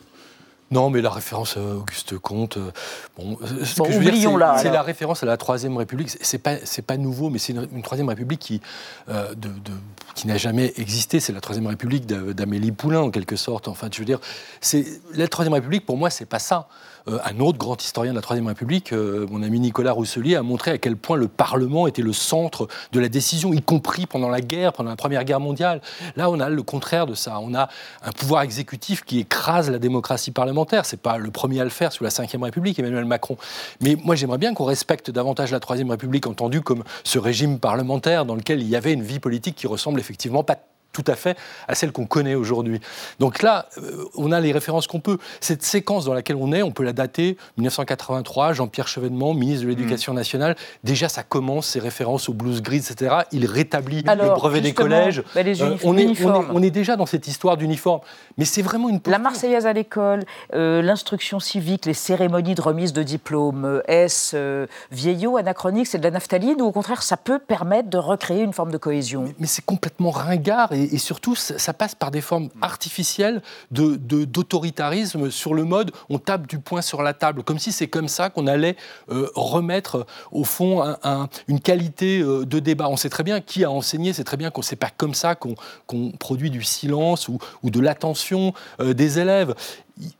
Non, 0.72 0.88
mais 0.88 1.00
la 1.02 1.10
référence 1.10 1.56
à 1.56 1.60
Auguste 1.60 2.16
Comte, 2.18 2.56
euh, 2.56 2.70
bon, 3.16 3.36
ce 3.64 3.82
que 3.82 3.92
je 3.92 3.98
veux 3.98 4.10
dire, 4.12 4.30
c'est 4.58 4.70
la 4.70 4.82
référence 4.82 5.22
à 5.24 5.26
la 5.26 5.36
Troisième 5.36 5.76
République. 5.76 6.16
C'est 6.20 6.38
pas, 6.38 6.56
c'est 6.62 6.82
pas 6.82 6.96
nouveau, 6.96 7.28
mais 7.28 7.40
c'est 7.40 7.52
une, 7.52 7.82
Troisième 7.82 8.08
République 8.08 8.38
qui, 8.38 8.60
euh, 9.08 9.34
de, 9.34 9.50
qui 10.14 10.28
n'a 10.28 10.36
jamais 10.36 10.72
existé. 10.76 11.18
C'est 11.18 11.32
la 11.32 11.40
Troisième 11.40 11.66
République 11.66 12.06
d'Amélie 12.06 12.70
Poulain, 12.70 13.00
en 13.00 13.10
quelque 13.10 13.34
sorte. 13.34 13.66
Enfin, 13.66 13.88
je 13.92 13.98
veux 13.98 14.04
dire, 14.04 14.20
c'est 14.60 14.86
la 15.14 15.26
Troisième 15.26 15.54
République. 15.54 15.84
Pour 15.84 15.96
moi, 15.96 16.08
c'est 16.08 16.26
pas 16.26 16.38
ça. 16.38 16.68
Euh, 17.10 17.18
un 17.24 17.40
autre 17.40 17.58
grand 17.58 17.80
historien 17.82 18.12
de 18.12 18.16
la 18.16 18.22
Troisième 18.22 18.46
République, 18.46 18.92
euh, 18.92 19.26
mon 19.30 19.42
ami 19.42 19.60
Nicolas 19.60 19.92
Rousselier, 19.92 20.36
a 20.36 20.42
montré 20.42 20.72
à 20.72 20.78
quel 20.78 20.96
point 20.96 21.16
le 21.16 21.28
Parlement 21.28 21.86
était 21.86 22.02
le 22.02 22.12
centre 22.12 22.68
de 22.92 23.00
la 23.00 23.08
décision, 23.08 23.52
y 23.52 23.62
compris 23.62 24.06
pendant 24.06 24.28
la 24.28 24.40
guerre, 24.40 24.72
pendant 24.72 24.90
la 24.90 24.96
Première 24.96 25.24
Guerre 25.24 25.40
mondiale. 25.40 25.80
Là, 26.16 26.30
on 26.30 26.40
a 26.40 26.48
le 26.48 26.62
contraire 26.62 27.06
de 27.06 27.14
ça. 27.14 27.38
On 27.40 27.54
a 27.54 27.68
un 28.02 28.12
pouvoir 28.12 28.42
exécutif 28.42 29.04
qui 29.04 29.18
écrase 29.18 29.70
la 29.70 29.78
démocratie 29.78 30.30
parlementaire. 30.30 30.86
C'est 30.86 31.00
pas 31.00 31.18
le 31.18 31.30
premier 31.30 31.60
à 31.60 31.64
le 31.64 31.70
faire 31.70 31.92
sous 31.92 32.04
la 32.04 32.10
Ve 32.10 32.42
République, 32.42 32.78
Emmanuel 32.78 33.04
Macron. 33.04 33.36
Mais 33.80 33.96
moi, 34.02 34.14
j'aimerais 34.14 34.38
bien 34.38 34.54
qu'on 34.54 34.64
respecte 34.64 35.10
davantage 35.10 35.50
la 35.52 35.60
Troisième 35.60 35.90
République, 35.90 36.26
entendue 36.26 36.60
comme 36.60 36.84
ce 37.04 37.18
régime 37.18 37.58
parlementaire 37.58 38.24
dans 38.24 38.34
lequel 38.34 38.60
il 38.60 38.68
y 38.68 38.76
avait 38.76 38.92
une 38.92 39.02
vie 39.02 39.20
politique 39.20 39.56
qui 39.56 39.66
ressemble 39.66 40.00
effectivement 40.00 40.42
pas 40.42 40.56
tout 40.92 41.04
à 41.06 41.14
fait 41.14 41.36
à 41.68 41.74
celle 41.74 41.92
qu'on 41.92 42.06
connaît 42.06 42.34
aujourd'hui. 42.34 42.80
Donc 43.18 43.42
là, 43.42 43.66
euh, 43.78 44.04
on 44.16 44.32
a 44.32 44.40
les 44.40 44.52
références 44.52 44.86
qu'on 44.86 45.00
peut. 45.00 45.18
Cette 45.40 45.62
séquence 45.62 46.04
dans 46.04 46.14
laquelle 46.14 46.36
on 46.36 46.52
est, 46.52 46.62
on 46.62 46.72
peut 46.72 46.82
la 46.82 46.92
dater 46.92 47.36
1983, 47.58 48.54
Jean-Pierre 48.54 48.88
Chevènement, 48.88 49.34
ministre 49.34 49.64
de 49.64 49.68
l'Éducation 49.68 50.14
nationale. 50.14 50.56
Déjà, 50.84 51.08
ça 51.08 51.22
commence, 51.22 51.68
ces 51.68 51.80
références 51.80 52.28
aux 52.28 52.34
blues 52.34 52.62
grises, 52.62 52.90
etc. 52.90 53.16
Il 53.32 53.46
rétablit 53.46 54.02
le 54.02 54.34
brevet 54.34 54.60
des 54.60 54.72
collèges. 54.72 55.22
Bah, 55.34 55.42
euh, 55.44 55.76
on, 55.84 55.96
est, 55.96 56.06
on, 56.24 56.62
est, 56.62 56.70
déjà 56.70 56.96
dans 56.96 57.06
cette 57.06 57.26
histoire 57.28 57.56
d'uniforme. 57.56 58.00
Mais 58.36 58.44
c'est 58.44 58.62
vraiment 58.62 58.88
une... 58.88 59.00
La 59.06 59.18
Marseillaise 59.18 59.66
à 59.66 59.72
l'école, 59.72 60.24
euh, 60.54 60.82
l'instruction 60.82 61.40
civique, 61.40 61.86
les 61.86 61.94
cérémonies 61.94 62.54
de 62.54 62.62
remise 62.62 62.92
de 62.92 63.02
diplôme, 63.02 63.82
est-ce 63.86 64.66
vieillot, 64.90 65.36
anachronique, 65.36 65.86
c'est 65.86 65.98
de 65.98 66.04
la 66.04 66.10
naphtaline 66.10 66.60
ou 66.60 66.66
au 66.66 66.72
contraire, 66.72 67.02
ça 67.02 67.16
peut 67.16 67.38
permettre 67.38 67.90
de 67.90 67.98
recréer 67.98 68.42
une 68.42 68.52
forme 68.52 68.70
de 68.70 68.78
cohésion 68.78 69.22
Mais, 69.22 69.34
mais 69.40 69.46
c'est 69.46 69.64
complètement 69.64 70.10
ringard 70.10 70.72
et, 70.72 70.79
surtout, 70.98 71.34
ça, 71.34 71.72
passe 71.72 71.94
par 71.94 72.10
des 72.10 72.20
formes 72.20 72.48
artificielles 72.62 73.42
d'autoritarisme 73.70 75.24
de, 75.24 75.30
sur 75.30 75.54
le 75.54 75.64
mode 75.64 75.92
on 76.08 76.18
tape 76.18 76.46
du 76.46 76.58
poing 76.58 76.82
sur 76.82 77.02
la 77.02 77.14
table, 77.14 77.42
comme 77.42 77.58
si 77.58 77.72
c'est 77.72 77.88
comme 77.88 78.08
ça 78.08 78.30
qu'on 78.30 78.46
allait 78.46 78.76
euh, 79.10 79.28
remettre 79.34 80.06
au 80.32 80.44
fond 80.44 80.82
une 81.48 81.60
qualité 81.60 82.20
euh, 82.20 82.44
de 82.44 82.58
débat. 82.58 82.88
On 82.88 82.96
sait 82.96 83.10
très 83.10 83.22
bien 83.22 83.40
qui 83.40 83.64
a 83.64 83.70
enseigné, 83.70 84.12
c'est 84.12 84.24
très 84.24 84.36
bien 84.36 84.50
qu'on 84.50 84.62
sait 84.62 84.76
pas 84.76 84.90
comme 84.96 85.14
ça 85.14 85.34
qu'on 85.34 86.12
produit 86.18 86.50
du 86.50 86.62
silence 86.62 87.28
ou, 87.28 87.38
de 87.64 87.80
l'attention 87.80 88.52
euh, 88.80 88.94
des 88.94 89.18
élèves 89.18 89.54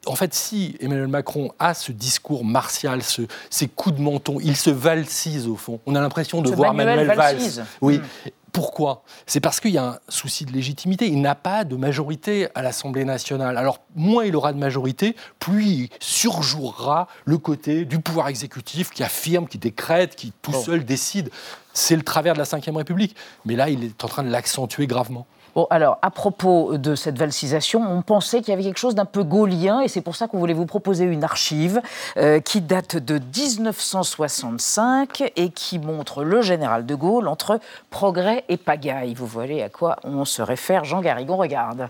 en 0.06 0.14
fait, 0.14 0.34
si 0.34 0.76
Emmanuel 0.80 1.08
Macron 1.08 1.52
a 1.58 1.74
ce 1.74 1.92
discours 1.92 2.44
martial, 2.44 3.02
ce, 3.02 3.22
ces 3.48 3.68
coups 3.68 3.96
de 3.96 4.02
menton, 4.02 4.38
il 4.42 4.56
se 4.56 4.70
valsise 4.70 5.46
au 5.46 5.56
fond. 5.56 5.80
On 5.86 5.94
a 5.94 6.00
l'impression 6.00 6.42
de 6.42 6.50
voir 6.50 6.74
Manuel, 6.74 7.06
Valls. 7.06 7.64
Oui. 7.80 7.98
Hmm. 7.98 8.28
Pourquoi? 8.52 9.02
C'est 9.26 9.40
parce 9.40 9.60
qu'il 9.60 9.70
y 9.72 9.78
a 9.78 9.84
un 9.84 9.98
souci 10.08 10.44
de 10.44 10.52
légitimité. 10.52 11.06
Il 11.06 11.20
n'a 11.20 11.34
pas 11.34 11.64
de 11.64 11.76
majorité 11.76 12.48
à 12.54 12.62
l'Assemblée 12.62 13.04
nationale. 13.04 13.56
Alors, 13.56 13.80
moins 13.94 14.24
il 14.24 14.34
aura 14.34 14.52
de 14.52 14.58
majorité, 14.58 15.16
plus 15.38 15.64
il 15.64 15.88
surjouera 16.00 17.08
le 17.24 17.38
côté 17.38 17.84
du 17.84 18.00
pouvoir 18.00 18.28
exécutif 18.28 18.90
qui 18.90 19.02
affirme, 19.02 19.46
qui 19.46 19.58
décrète, 19.58 20.16
qui 20.16 20.32
tout 20.42 20.52
seul 20.52 20.84
décide. 20.84 21.30
C'est 21.72 21.96
le 21.96 22.02
travers 22.02 22.34
de 22.34 22.38
la 22.38 22.44
Ve 22.44 22.76
République. 22.76 23.14
Mais 23.44 23.56
là, 23.56 23.68
il 23.68 23.84
est 23.84 24.04
en 24.04 24.08
train 24.08 24.22
de 24.22 24.30
l'accentuer 24.30 24.86
gravement. 24.86 25.26
Bon, 25.54 25.66
alors, 25.70 25.98
à 26.02 26.10
propos 26.10 26.78
de 26.78 26.94
cette 26.94 27.18
valsisation, 27.18 27.82
on 27.82 28.02
pensait 28.02 28.40
qu'il 28.40 28.50
y 28.50 28.52
avait 28.52 28.62
quelque 28.62 28.78
chose 28.78 28.94
d'un 28.94 29.04
peu 29.04 29.24
gaulien, 29.24 29.80
et 29.80 29.88
c'est 29.88 30.00
pour 30.00 30.16
ça 30.16 30.28
qu'on 30.28 30.38
voulait 30.38 30.54
vous 30.54 30.66
proposer 30.66 31.04
une 31.04 31.24
archive 31.24 31.80
euh, 32.16 32.40
qui 32.40 32.60
date 32.60 32.96
de 32.96 33.18
1965 33.18 35.32
et 35.36 35.50
qui 35.50 35.78
montre 35.78 36.22
le 36.22 36.42
général 36.42 36.86
de 36.86 36.94
Gaulle 36.94 37.28
entre 37.28 37.60
progrès 37.90 38.44
et 38.48 38.56
pagaille. 38.56 39.14
Vous 39.14 39.26
voyez 39.26 39.62
à 39.62 39.68
quoi 39.68 39.96
on 40.04 40.24
se 40.24 40.42
réfère. 40.42 40.84
Jean 40.84 41.00
Garrigon, 41.00 41.36
regarde. 41.36 41.88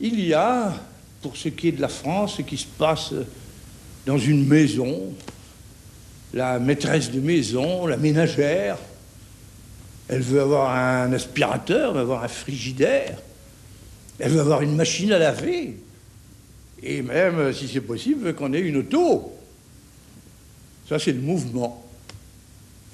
Il 0.00 0.20
y 0.20 0.34
a, 0.34 0.72
pour 1.20 1.36
ce 1.36 1.48
qui 1.48 1.68
est 1.68 1.72
de 1.72 1.80
la 1.80 1.88
France, 1.88 2.36
ce 2.36 2.42
qui 2.42 2.56
se 2.56 2.66
passe 2.66 3.12
dans 4.06 4.18
une 4.18 4.46
maison, 4.46 5.12
la 6.32 6.58
maîtresse 6.58 7.10
de 7.10 7.20
maison, 7.20 7.86
la 7.86 7.96
ménagère, 7.96 8.78
elle 10.12 10.20
veut 10.20 10.42
avoir 10.42 10.76
un 10.76 11.10
aspirateur, 11.14 11.88
elle 11.88 11.94
veut 11.94 12.00
avoir 12.02 12.22
un 12.22 12.28
frigidaire, 12.28 13.16
elle 14.18 14.30
veut 14.30 14.40
avoir 14.40 14.60
une 14.60 14.76
machine 14.76 15.10
à 15.10 15.18
laver. 15.18 15.78
Et 16.82 17.00
même, 17.00 17.50
si 17.54 17.66
c'est 17.66 17.80
possible, 17.80 18.24
veut 18.24 18.32
qu'on 18.34 18.52
ait 18.52 18.60
une 18.60 18.76
auto. 18.76 19.32
Ça, 20.86 20.98
c'est 20.98 21.12
le 21.12 21.20
mouvement. 21.20 21.82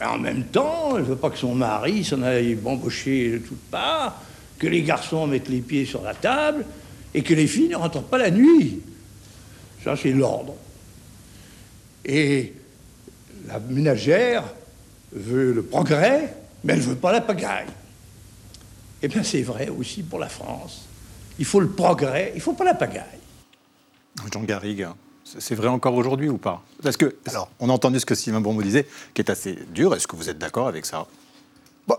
En 0.00 0.16
même 0.16 0.44
temps, 0.44 0.92
elle 0.94 1.02
ne 1.02 1.08
veut 1.08 1.16
pas 1.16 1.30
que 1.30 1.38
son 1.38 1.56
mari 1.56 2.04
s'en 2.04 2.22
aille 2.22 2.54
bambocher 2.54 3.32
de 3.32 3.38
toutes 3.38 3.64
parts, 3.68 4.22
que 4.56 4.68
les 4.68 4.84
garçons 4.84 5.26
mettent 5.26 5.48
les 5.48 5.60
pieds 5.60 5.86
sur 5.86 6.04
la 6.04 6.14
table 6.14 6.64
et 7.14 7.22
que 7.22 7.34
les 7.34 7.48
filles 7.48 7.70
ne 7.70 7.76
rentrent 7.76 8.02
pas 8.02 8.18
la 8.18 8.30
nuit. 8.30 8.78
Ça, 9.82 9.96
c'est 9.96 10.12
l'ordre. 10.12 10.54
Et 12.04 12.52
la 13.48 13.58
ménagère 13.58 14.44
veut 15.10 15.52
le 15.52 15.64
progrès, 15.64 16.37
mais 16.64 16.74
elle 16.74 16.80
ne 16.80 16.84
veut 16.84 16.96
pas 16.96 17.12
la 17.12 17.20
pagaille. 17.20 17.66
Eh 19.02 19.08
bien, 19.08 19.22
c'est 19.22 19.42
vrai 19.42 19.68
aussi 19.68 20.02
pour 20.02 20.18
la 20.18 20.28
France. 20.28 20.86
Il 21.38 21.44
faut 21.44 21.60
le 21.60 21.68
progrès, 21.68 22.32
il 22.34 22.38
ne 22.38 22.42
faut 22.42 22.54
pas 22.54 22.64
la 22.64 22.74
pagaille. 22.74 23.04
Jean 24.32 24.42
Garrigue, 24.42 24.88
c'est 25.24 25.54
vrai 25.54 25.68
encore 25.68 25.94
aujourd'hui 25.94 26.28
ou 26.28 26.38
pas? 26.38 26.62
Parce 26.82 26.96
que, 26.96 27.16
alors, 27.26 27.50
on 27.60 27.70
a 27.70 27.72
entendu 27.72 28.00
ce 28.00 28.06
que 28.06 28.14
Sylvain 28.14 28.40
Bourmeau 28.40 28.62
disait, 28.62 28.88
qui 29.14 29.22
est 29.22 29.30
assez 29.30 29.58
dur. 29.72 29.94
Est-ce 29.94 30.08
que 30.08 30.16
vous 30.16 30.28
êtes 30.28 30.38
d'accord 30.38 30.66
avec 30.66 30.84
ça? 30.84 31.06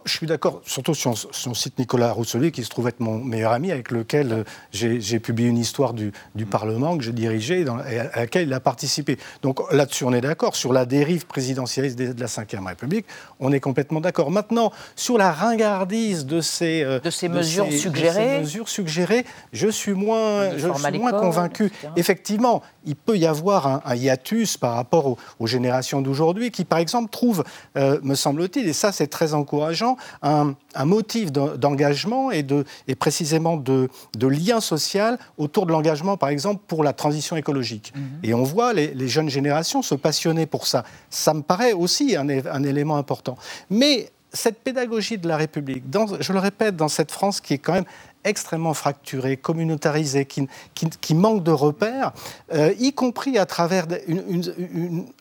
Je 0.05 0.11
suis 0.11 0.27
d'accord, 0.27 0.61
surtout 0.65 0.93
sur 0.93 1.17
son 1.17 1.53
site 1.53 1.79
Nicolas 1.79 2.11
Rousselier, 2.11 2.51
qui 2.51 2.63
se 2.63 2.69
trouve 2.69 2.87
être 2.87 2.99
mon 2.99 3.17
meilleur 3.17 3.51
ami, 3.51 3.71
avec 3.71 3.91
lequel 3.91 4.31
euh, 4.31 4.43
j'ai 4.71 5.19
publié 5.19 5.49
une 5.49 5.57
histoire 5.57 5.93
du, 5.93 6.11
mm. 6.35 6.45
Parlement 6.45 6.97
que 6.97 7.03
j'ai 7.03 7.11
dirigé 7.11 7.61
et 7.61 7.99
à 7.99 8.19
laquelle 8.21 8.47
il 8.47 8.53
a 8.53 8.59
participé. 8.59 9.17
Donc 9.41 9.59
là-dessus, 9.71 10.03
on 10.03 10.13
est 10.13 10.21
d'accord. 10.21 10.55
Sur 10.55 10.73
la 10.73 10.85
dérive 10.85 11.25
présidentialiste 11.25 11.97
de 11.97 12.19
la 12.19 12.27
Ve 12.27 12.65
République, 12.65 13.05
on 13.39 13.51
est 13.51 13.59
complètement 13.59 14.01
d'accord. 14.01 14.31
Maintenant, 14.31 14.71
sur 14.95 15.17
la 15.17 15.31
ringardise 15.31 16.25
de 16.25 16.41
ces, 16.41 16.83
euh, 16.83 16.99
de 16.99 17.09
ces 17.09 17.29
mesures 17.29 17.71
suggérées, 17.71 18.39
mesures 18.39 18.69
suggérées, 18.69 19.25
je 19.53 19.67
suis 19.67 19.93
moins, 19.93 20.57
je 20.57 20.71
suis 20.71 20.99
moins 20.99 21.11
convaincu. 21.11 21.71
Effectivement, 21.95 22.63
il 22.85 22.95
peut 22.95 23.17
y 23.17 23.25
avoir 23.25 23.81
un, 23.85 23.95
hiatus 23.95 24.57
par 24.57 24.75
rapport 24.75 25.17
aux, 25.39 25.47
générations 25.47 26.01
d'aujourd'hui 26.01 26.51
qui, 26.51 26.63
par 26.63 26.79
exemple, 26.79 27.09
trouvent, 27.09 27.43
euh, 27.77 27.99
me 28.03 28.15
semble-t-il, 28.15 28.67
et 28.67 28.73
ça 28.73 28.91
c'est 28.91 29.07
très 29.07 29.33
encourageant, 29.33 29.78
un, 30.21 30.55
motif 30.85 31.31
d'engagement 31.31 32.31
et, 32.31 32.43
de, 32.43 32.65
et 32.87 32.95
précisément 32.95 33.57
de, 33.57 33.89
lien 34.21 34.59
social 34.59 35.17
autour 35.37 35.65
de 35.65 35.71
l'engagement, 35.71 36.17
par 36.17 36.29
exemple, 36.29 36.61
pour 36.67 36.83
la 36.83 36.93
transition 36.93 37.35
écologique. 37.35 37.93
Mhm. 37.95 38.01
Et 38.23 38.33
on 38.33 38.43
voit 38.43 38.73
les, 38.73 39.07
jeunes 39.07 39.29
générations 39.29 39.81
se 39.81 39.95
passionner 39.95 40.45
pour 40.45 40.67
ça. 40.67 40.83
Ça 41.09 41.33
me 41.33 41.41
paraît 41.41 41.73
aussi 41.73 42.15
un, 42.15 42.27
un 42.29 42.63
élément 42.63 42.97
important. 42.97 43.37
Mais 43.69 44.11
cette 44.31 44.59
pédagogie 44.59 45.17
de 45.17 45.27
la 45.27 45.37
République, 45.37 45.89
dans, 45.89 46.21
je 46.21 46.33
le 46.33 46.39
répète, 46.39 46.75
dans 46.75 46.87
cette 46.87 47.11
France 47.11 47.41
qui 47.41 47.55
est 47.55 47.57
quand 47.57 47.73
même 47.73 47.85
extrêmement 48.23 48.73
fracturé, 48.73 49.37
communautarisé, 49.37 50.25
qui, 50.25 50.47
qui, 50.73 51.15
manque 51.15 51.43
de 51.43 51.51
repères, 51.51 52.11
euh, 52.53 52.73
y 52.77 52.93
compris 52.93 53.37
à 53.37 53.45
travers 53.45 53.87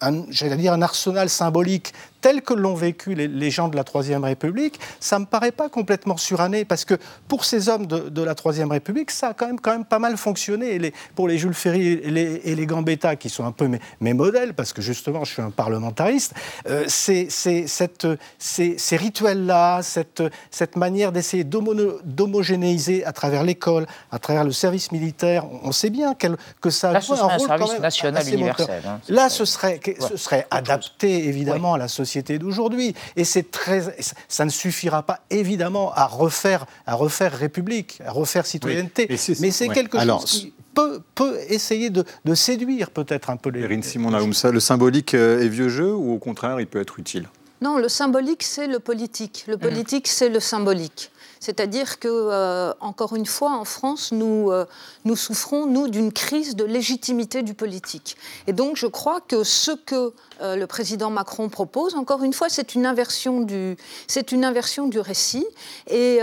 un, 0.00 0.82
arsenal 0.82 1.28
symbolique 1.28 1.92
tel 2.20 2.42
que 2.42 2.54
l'ont 2.54 2.74
vécu 2.74 3.14
les, 3.14 3.50
gens 3.50 3.68
de 3.68 3.76
la 3.76 3.84
Troisième 3.84 4.24
République, 4.24 4.80
ça 4.98 5.16
ne 5.16 5.20
me 5.20 5.26
paraît 5.26 5.52
pas 5.52 5.68
complètement 5.68 6.16
suranné, 6.16 6.64
parce 6.64 6.84
que 6.84 6.94
pour 7.28 7.44
ces 7.44 7.68
hommes 7.68 7.86
de, 7.86 8.22
la 8.22 8.34
Troisième 8.34 8.72
République, 8.72 9.12
ça 9.12 9.28
a 9.28 9.34
quand 9.34 9.46
même, 9.46 9.84
pas 9.84 10.00
mal 10.00 10.16
fonctionné. 10.16 10.92
pour 11.14 11.28
les 11.28 11.38
Jules 11.38 11.54
Ferry 11.54 11.86
et 11.86 12.10
les, 12.10 12.40
et 12.44 12.56
les, 12.56 12.66
Gambetta, 12.66 13.14
qui 13.14 13.28
sont 13.28 13.44
un 13.44 13.52
peu 13.52 13.68
mes, 14.00 14.12
modèles, 14.14 14.54
parce 14.54 14.72
que 14.72 14.82
justement, 14.82 15.24
je 15.24 15.34
suis 15.34 15.42
un 15.42 15.50
parlementariste, 15.50 16.34
euh, 16.68 16.84
c'est 16.88 17.28
ces 17.30 18.96
rituels-là, 18.96 19.82
cette 19.82 20.76
manière 20.76 21.12
d'essayer 21.12 21.44
d'homogénéiser 21.44 22.87
à 23.04 23.12
travers 23.12 23.42
l'école, 23.42 23.86
à 24.10 24.18
travers 24.18 24.44
le 24.44 24.52
service 24.52 24.92
militaire, 24.92 25.44
on 25.62 25.72
sait 25.72 25.90
bien 25.90 26.14
que 26.60 26.70
ça 26.70 26.90
a 26.90 26.96
un, 26.96 27.36
rôle 27.36 27.48
quand 27.48 27.72
même 27.72 27.82
national 27.82 28.28
universel. 28.28 28.82
Hein, 28.86 29.00
Là, 29.08 29.28
ce 29.28 29.44
serait, 29.44 29.80
ce 30.00 30.16
serait 30.16 30.46
adapté 30.50 31.28
évidemment 31.28 31.74
à 31.74 31.78
la 31.78 31.88
société 31.88 32.38
d'aujourd'hui. 32.38 32.94
Et 33.16 33.24
c'est 33.24 33.50
très, 33.50 33.82
ça 34.28 34.44
ne 34.44 34.50
suffira 34.50 35.02
pas 35.02 35.20
évidemment 35.30 35.92
à 35.94 36.06
refaire, 36.06 36.66
à 36.86 36.94
refaire 36.94 37.32
République, 37.32 38.00
à 38.04 38.12
refaire 38.12 38.46
citoyenneté. 38.46 39.08
mais 39.40 39.50
c'est 39.50 39.68
quelque 39.68 39.98
chose 39.98 40.24
qui 40.24 40.52
peut, 40.74 41.00
peut 41.14 41.38
essayer 41.48 41.90
de, 41.90 42.04
séduire 42.34 42.90
peut-être 42.90 43.30
un 43.30 43.36
peu 43.36 43.50
les. 43.50 43.62
Erin 43.62 43.82
Simon 43.82 44.10
Naoumsa, 44.10 44.50
le 44.50 44.60
symbolique 44.60 45.14
euh, 45.14 45.40
est 45.40 45.48
vieux 45.48 45.68
jeu 45.68 45.92
ou 45.92 46.12
au 46.12 46.18
contraire 46.18 46.60
il 46.60 46.66
peut 46.66 46.80
être 46.80 46.98
utile? 46.98 47.28
Non, 47.60 47.78
le 47.78 47.88
symbolique 47.88 48.42
c'est 48.42 48.68
le 48.68 48.78
politique. 48.78 49.44
Le 49.48 49.56
mm. 49.56 49.60
politique 49.60 50.08
c'est 50.08 50.28
le 50.28 50.40
symbolique. 50.40 51.10
C'est-à-dire 51.40 51.98
que, 51.98 52.08
euh, 52.08 52.72
encore 52.80 53.14
une 53.14 53.26
fois, 53.26 53.52
en 53.52 53.64
France, 53.64 54.12
nous, 54.12 54.50
euh, 54.50 54.66
nous 55.04 55.16
souffrons, 55.16 55.66
nous, 55.66 55.88
d'une 55.88 56.12
crise 56.12 56.56
de 56.56 56.64
légitimité 56.64 57.42
du 57.42 57.54
politique. 57.54 58.16
Et 58.46 58.52
donc, 58.52 58.76
je 58.76 58.86
crois 58.86 59.20
que 59.20 59.44
ce 59.44 59.72
que 59.72 60.12
euh, 60.40 60.56
le 60.56 60.66
président 60.66 61.10
Macron 61.10 61.48
propose, 61.48 61.94
encore 61.94 62.22
une 62.22 62.32
fois, 62.32 62.48
c'est 62.48 62.74
une 62.74 62.86
inversion 62.86 63.40
du, 63.40 63.76
c'est 64.06 64.32
une 64.32 64.44
inversion 64.44 64.88
du 64.88 65.00
récit. 65.00 65.46
Et 65.88 66.20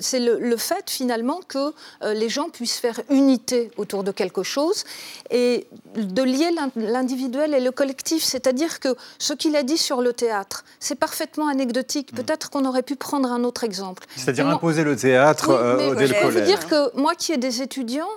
c'est 0.00 0.20
le, 0.20 0.38
le, 0.38 0.56
fait, 0.56 0.90
finalement, 0.90 1.40
que 1.48 1.72
les 2.12 2.28
gens 2.28 2.48
puissent 2.48 2.78
faire 2.78 3.00
unité 3.10 3.70
autour 3.76 4.04
de 4.04 4.12
quelque 4.12 4.42
chose 4.42 4.84
et 5.30 5.66
de 5.96 6.22
lier 6.22 6.50
l'individuel 6.76 7.54
et 7.54 7.60
le 7.60 7.70
collectif. 7.70 8.22
C'est-à-dire 8.22 8.80
que 8.80 8.96
ce 9.18 9.32
qu'il 9.32 9.56
a 9.56 9.62
dit 9.62 9.78
sur 9.78 10.02
le 10.02 10.12
théâtre, 10.12 10.64
c'est 10.80 10.94
parfaitement 10.94 11.48
anecdotique. 11.48 12.12
Mm. 12.12 12.16
Peut-être 12.16 12.50
qu'on 12.50 12.64
aurait 12.64 12.82
pu 12.82 12.96
prendre 12.96 13.30
un 13.30 13.44
autre 13.44 13.64
exemple. 13.64 14.01
C'est-à-dire 14.16 14.46
imposer 14.46 14.84
le 14.84 14.96
théâtre 14.96 15.50
euh, 15.50 15.94
dès 15.94 16.06
le 16.06 16.14
collège. 16.14 16.32
Je 16.32 16.38
veux 16.38 16.44
dire 16.44 16.66
que 16.66 16.96
moi 16.96 17.14
qui 17.14 17.32
ai 17.32 17.36
des 17.36 17.62
étudiants, 17.62 18.08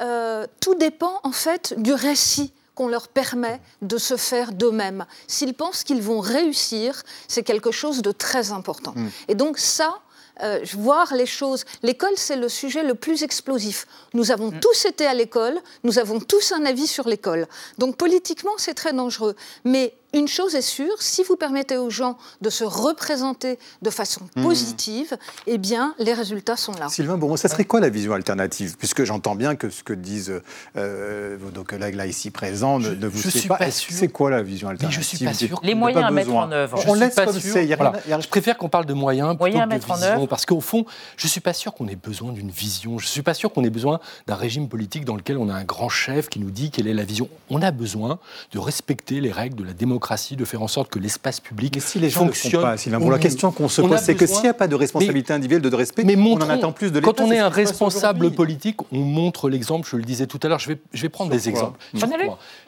euh, 0.00 0.46
tout 0.60 0.74
dépend 0.74 1.20
en 1.22 1.32
fait 1.32 1.74
du 1.78 1.92
récit 1.92 2.52
qu'on 2.74 2.88
leur 2.88 3.08
permet 3.08 3.60
de 3.80 3.96
se 3.96 4.16
faire 4.16 4.52
d'eux-mêmes. 4.52 5.06
S'ils 5.26 5.54
pensent 5.54 5.82
qu'ils 5.82 6.02
vont 6.02 6.20
réussir, 6.20 7.02
c'est 7.26 7.42
quelque 7.42 7.70
chose 7.70 8.02
de 8.02 8.12
très 8.12 8.52
important. 8.52 8.92
Mm. 8.94 9.08
Et 9.28 9.34
donc 9.34 9.58
ça, 9.58 10.00
euh, 10.42 10.60
voir 10.74 11.14
les 11.14 11.24
choses. 11.24 11.64
L'école, 11.82 12.12
c'est 12.16 12.36
le 12.36 12.50
sujet 12.50 12.82
le 12.82 12.94
plus 12.94 13.22
explosif. 13.22 13.86
Nous 14.12 14.30
avons 14.30 14.50
mm. 14.50 14.60
tous 14.60 14.84
été 14.84 15.06
à 15.06 15.14
l'école, 15.14 15.58
nous 15.82 15.98
avons 15.98 16.20
tous 16.20 16.52
un 16.52 16.66
avis 16.66 16.86
sur 16.86 17.08
l'école. 17.08 17.46
Donc 17.78 17.96
politiquement, 17.96 18.52
c'est 18.58 18.74
très 18.74 18.92
dangereux. 18.92 19.34
Mais 19.64 19.94
une 20.12 20.28
chose 20.28 20.54
est 20.54 20.62
sûre, 20.62 20.94
si 21.00 21.22
vous 21.22 21.36
permettez 21.36 21.76
aux 21.76 21.90
gens 21.90 22.16
de 22.40 22.50
se 22.50 22.64
représenter 22.64 23.58
de 23.82 23.90
façon 23.90 24.22
mmh. 24.36 24.42
positive, 24.42 25.16
eh 25.46 25.58
bien, 25.58 25.94
les 25.98 26.14
résultats 26.14 26.56
sont 26.56 26.72
là. 26.72 26.88
Sylvain 26.88 27.18
Bourreau, 27.18 27.36
ça 27.36 27.48
serait 27.48 27.64
quoi 27.64 27.80
la 27.80 27.88
vision 27.88 28.12
alternative? 28.12 28.76
Puisque 28.78 29.04
j'entends 29.04 29.34
bien 29.34 29.56
que 29.56 29.68
ce 29.68 29.82
que 29.82 29.92
disent 29.92 30.40
euh, 30.76 31.36
vos 31.40 31.64
collègues 31.64 31.96
là 31.96 32.06
ici 32.06 32.30
présents 32.30 32.78
ne, 32.78 33.06
vous 33.06 33.18
je 33.18 33.28
suis 33.28 33.48
pas. 33.48 33.58
C'est 33.70 34.08
quoi 34.08 34.30
la 34.30 34.42
vision 34.42 34.68
alternative 34.68 35.00
Je 35.00 35.04
suis 35.04 35.24
pas 35.24 35.34
sûr. 35.34 35.60
Les 35.62 35.74
moyens 35.74 36.04
à 36.04 36.10
mettre 36.10 36.34
en 36.34 36.50
œuvre. 36.52 36.82
On 36.86 36.94
laisse 36.94 37.14
comme 37.14 37.40
c'est. 37.40 37.66
Je 37.66 38.28
préfère 38.28 38.56
qu'on 38.56 38.68
parle 38.68 38.86
de 38.86 38.94
moyens 38.94 39.36
plutôt 39.36 39.58
que 39.58 39.74
de 39.74 39.94
vision, 39.94 40.26
parce 40.26 40.46
qu'au 40.46 40.60
fond, 40.60 40.86
je 41.16 41.26
suis 41.26 41.40
pas 41.40 41.52
sûr 41.52 41.74
qu'on 41.74 41.88
ait 41.88 41.96
besoin 41.96 42.32
d'une 42.32 42.50
vision. 42.50 42.98
Je 42.98 43.06
suis 43.06 43.22
pas 43.22 43.34
sûr 43.34 43.52
qu'on 43.52 43.64
ait 43.64 43.70
besoin 43.70 44.00
d'un 44.26 44.34
régime 44.34 44.68
politique 44.68 45.04
dans 45.04 45.16
lequel 45.16 45.36
on 45.36 45.48
a 45.48 45.54
un 45.54 45.64
grand 45.64 45.88
chef 45.88 46.28
qui 46.28 46.38
nous 46.38 46.50
dit 46.50 46.70
quelle 46.70 46.86
est 46.86 46.94
la 46.94 47.04
vision. 47.04 47.28
On 47.50 47.62
a 47.62 47.70
besoin 47.70 48.18
de 48.52 48.58
respecter 48.58 49.20
les 49.20 49.32
règles 49.32 49.56
de 49.56 49.64
la 49.64 49.72
démocratie 49.72 49.95
de 50.36 50.44
faire 50.44 50.62
en 50.62 50.68
sorte 50.68 50.90
que 50.90 50.98
l'espace 50.98 51.40
public 51.40 51.74
Mais 51.74 51.80
si 51.80 51.98
les 51.98 52.10
gens 52.10 52.26
fonctionne, 52.26 52.62
ne 52.62 52.76
font 52.76 53.06
pas, 53.06 53.10
la 53.10 53.18
question 53.18 53.52
qu'on 53.52 53.68
se 53.68 53.80
pose, 53.80 53.98
c'est 54.00 54.14
que 54.14 54.26
s'il 54.26 54.42
n'y 54.42 54.48
a 54.48 54.54
pas 54.54 54.68
de 54.68 54.74
responsabilité 54.74 55.32
individuelle, 55.32 55.62
de 55.62 55.74
respect, 55.74 56.04
mais 56.04 56.16
on 56.16 56.34
en 56.34 56.48
attend 56.48 56.72
plus 56.72 56.90
de 56.90 56.98
l'État. 56.98 57.12
Quand 57.12 57.20
on 57.20 57.30
est, 57.30 57.38
un 57.38 57.48
responsable 57.48 58.30
politique, 58.32 58.78
on 58.92 58.98
montre 58.98 59.48
l'exemple, 59.48 59.88
je 59.90 59.96
le 59.96 60.02
disais 60.02 60.26
tout 60.26 60.40
à 60.42 60.48
l'heure, 60.48 60.58
je 60.58 60.68
vais, 60.68 60.78
je 60.92 61.02
vais 61.02 61.08
prendre 61.08 61.30
des 61.30 61.48
exemples. 61.48 61.78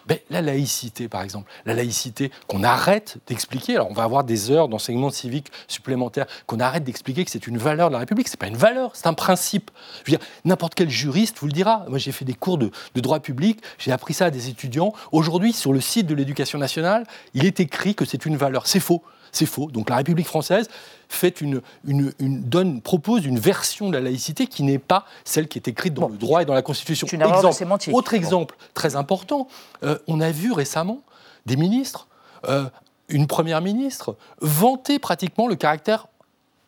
Ben, 0.08 0.18
la 0.30 0.40
laïcité, 0.40 1.06
par 1.06 1.20
exemple. 1.20 1.50
La 1.66 1.74
laïcité, 1.74 2.30
qu'on 2.46 2.62
arrête 2.62 3.18
d'expliquer. 3.26 3.74
Alors, 3.74 3.90
on 3.90 3.94
va 3.94 4.04
avoir 4.04 4.24
des 4.24 4.50
heures 4.50 4.68
d'enseignement 4.68 5.10
civique 5.10 5.48
supplémentaires, 5.66 6.26
qu'on 6.46 6.60
arrête 6.60 6.82
d'expliquer 6.82 7.26
que 7.26 7.30
c'est 7.30 7.46
une 7.46 7.58
valeur 7.58 7.88
de 7.88 7.92
la 7.92 7.98
République. 7.98 8.26
C'est 8.28 8.40
pas 8.40 8.46
une 8.46 8.56
valeur, 8.56 8.92
c'est 8.94 9.06
un 9.06 9.12
principe. 9.12 9.70
Je 10.04 10.10
veux 10.10 10.16
dire, 10.16 10.26
n'importe 10.46 10.74
quel 10.74 10.88
juriste 10.88 11.36
vous 11.40 11.46
le 11.46 11.52
dira. 11.52 11.84
Moi, 11.88 11.98
j'ai 11.98 12.12
fait 12.12 12.24
des 12.24 12.32
cours 12.32 12.56
de, 12.56 12.70
de 12.94 13.00
droit 13.02 13.20
public, 13.20 13.60
j'ai 13.76 13.92
appris 13.92 14.14
ça 14.14 14.26
à 14.26 14.30
des 14.30 14.48
étudiants. 14.48 14.94
Aujourd'hui, 15.12 15.52
sur 15.52 15.74
le 15.74 15.80
site 15.80 16.06
de 16.06 16.14
l'éducation 16.14 16.58
nationale, 16.58 17.04
il 17.34 17.44
est 17.44 17.60
écrit 17.60 17.94
que 17.94 18.04
c'est 18.04 18.26
une 18.26 18.36
valeur. 18.36 18.66
C'est 18.66 18.80
faux. 18.80 19.02
C'est 19.32 19.46
faux. 19.46 19.70
Donc 19.70 19.90
la 19.90 19.96
République 19.96 20.26
française 20.26 20.68
fait 21.08 21.40
une, 21.40 21.60
une, 21.86 22.12
donne, 22.18 22.80
propose 22.80 23.26
une 23.26 23.38
version 23.38 23.88
de 23.88 23.94
la 23.94 24.00
laïcité 24.00 24.46
qui 24.46 24.62
n'est 24.62 24.78
pas 24.78 25.04
celle 25.24 25.48
qui 25.48 25.58
est 25.58 25.68
écrite 25.68 25.94
dans 25.94 26.08
le 26.08 26.16
droit 26.16 26.42
et 26.42 26.44
dans 26.44 26.54
la 26.54 26.62
Constitution. 26.62 27.06
Une 27.12 27.22
exemple, 27.22 27.92
autre 27.92 28.14
exemple 28.14 28.56
très 28.74 28.96
important, 28.96 29.48
euh, 29.84 29.98
on 30.06 30.20
a 30.20 30.30
vu 30.30 30.52
récemment 30.52 31.02
des 31.46 31.56
ministres, 31.56 32.08
euh, 32.48 32.64
une 33.08 33.26
première 33.26 33.60
ministre, 33.60 34.16
vanter 34.40 34.98
pratiquement 34.98 35.46
le 35.46 35.56
caractère 35.56 36.06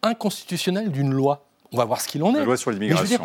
inconstitutionnel 0.03 0.91
d'une 0.91 1.13
loi. 1.13 1.47
On 1.73 1.77
va 1.77 1.85
voir 1.85 2.01
ce 2.01 2.09
qu'il 2.09 2.23
en 2.23 2.35
est. 2.35 2.39
La 2.39 2.45
loi 2.45 2.57
sur 2.57 2.71
l'immigration. 2.71 3.21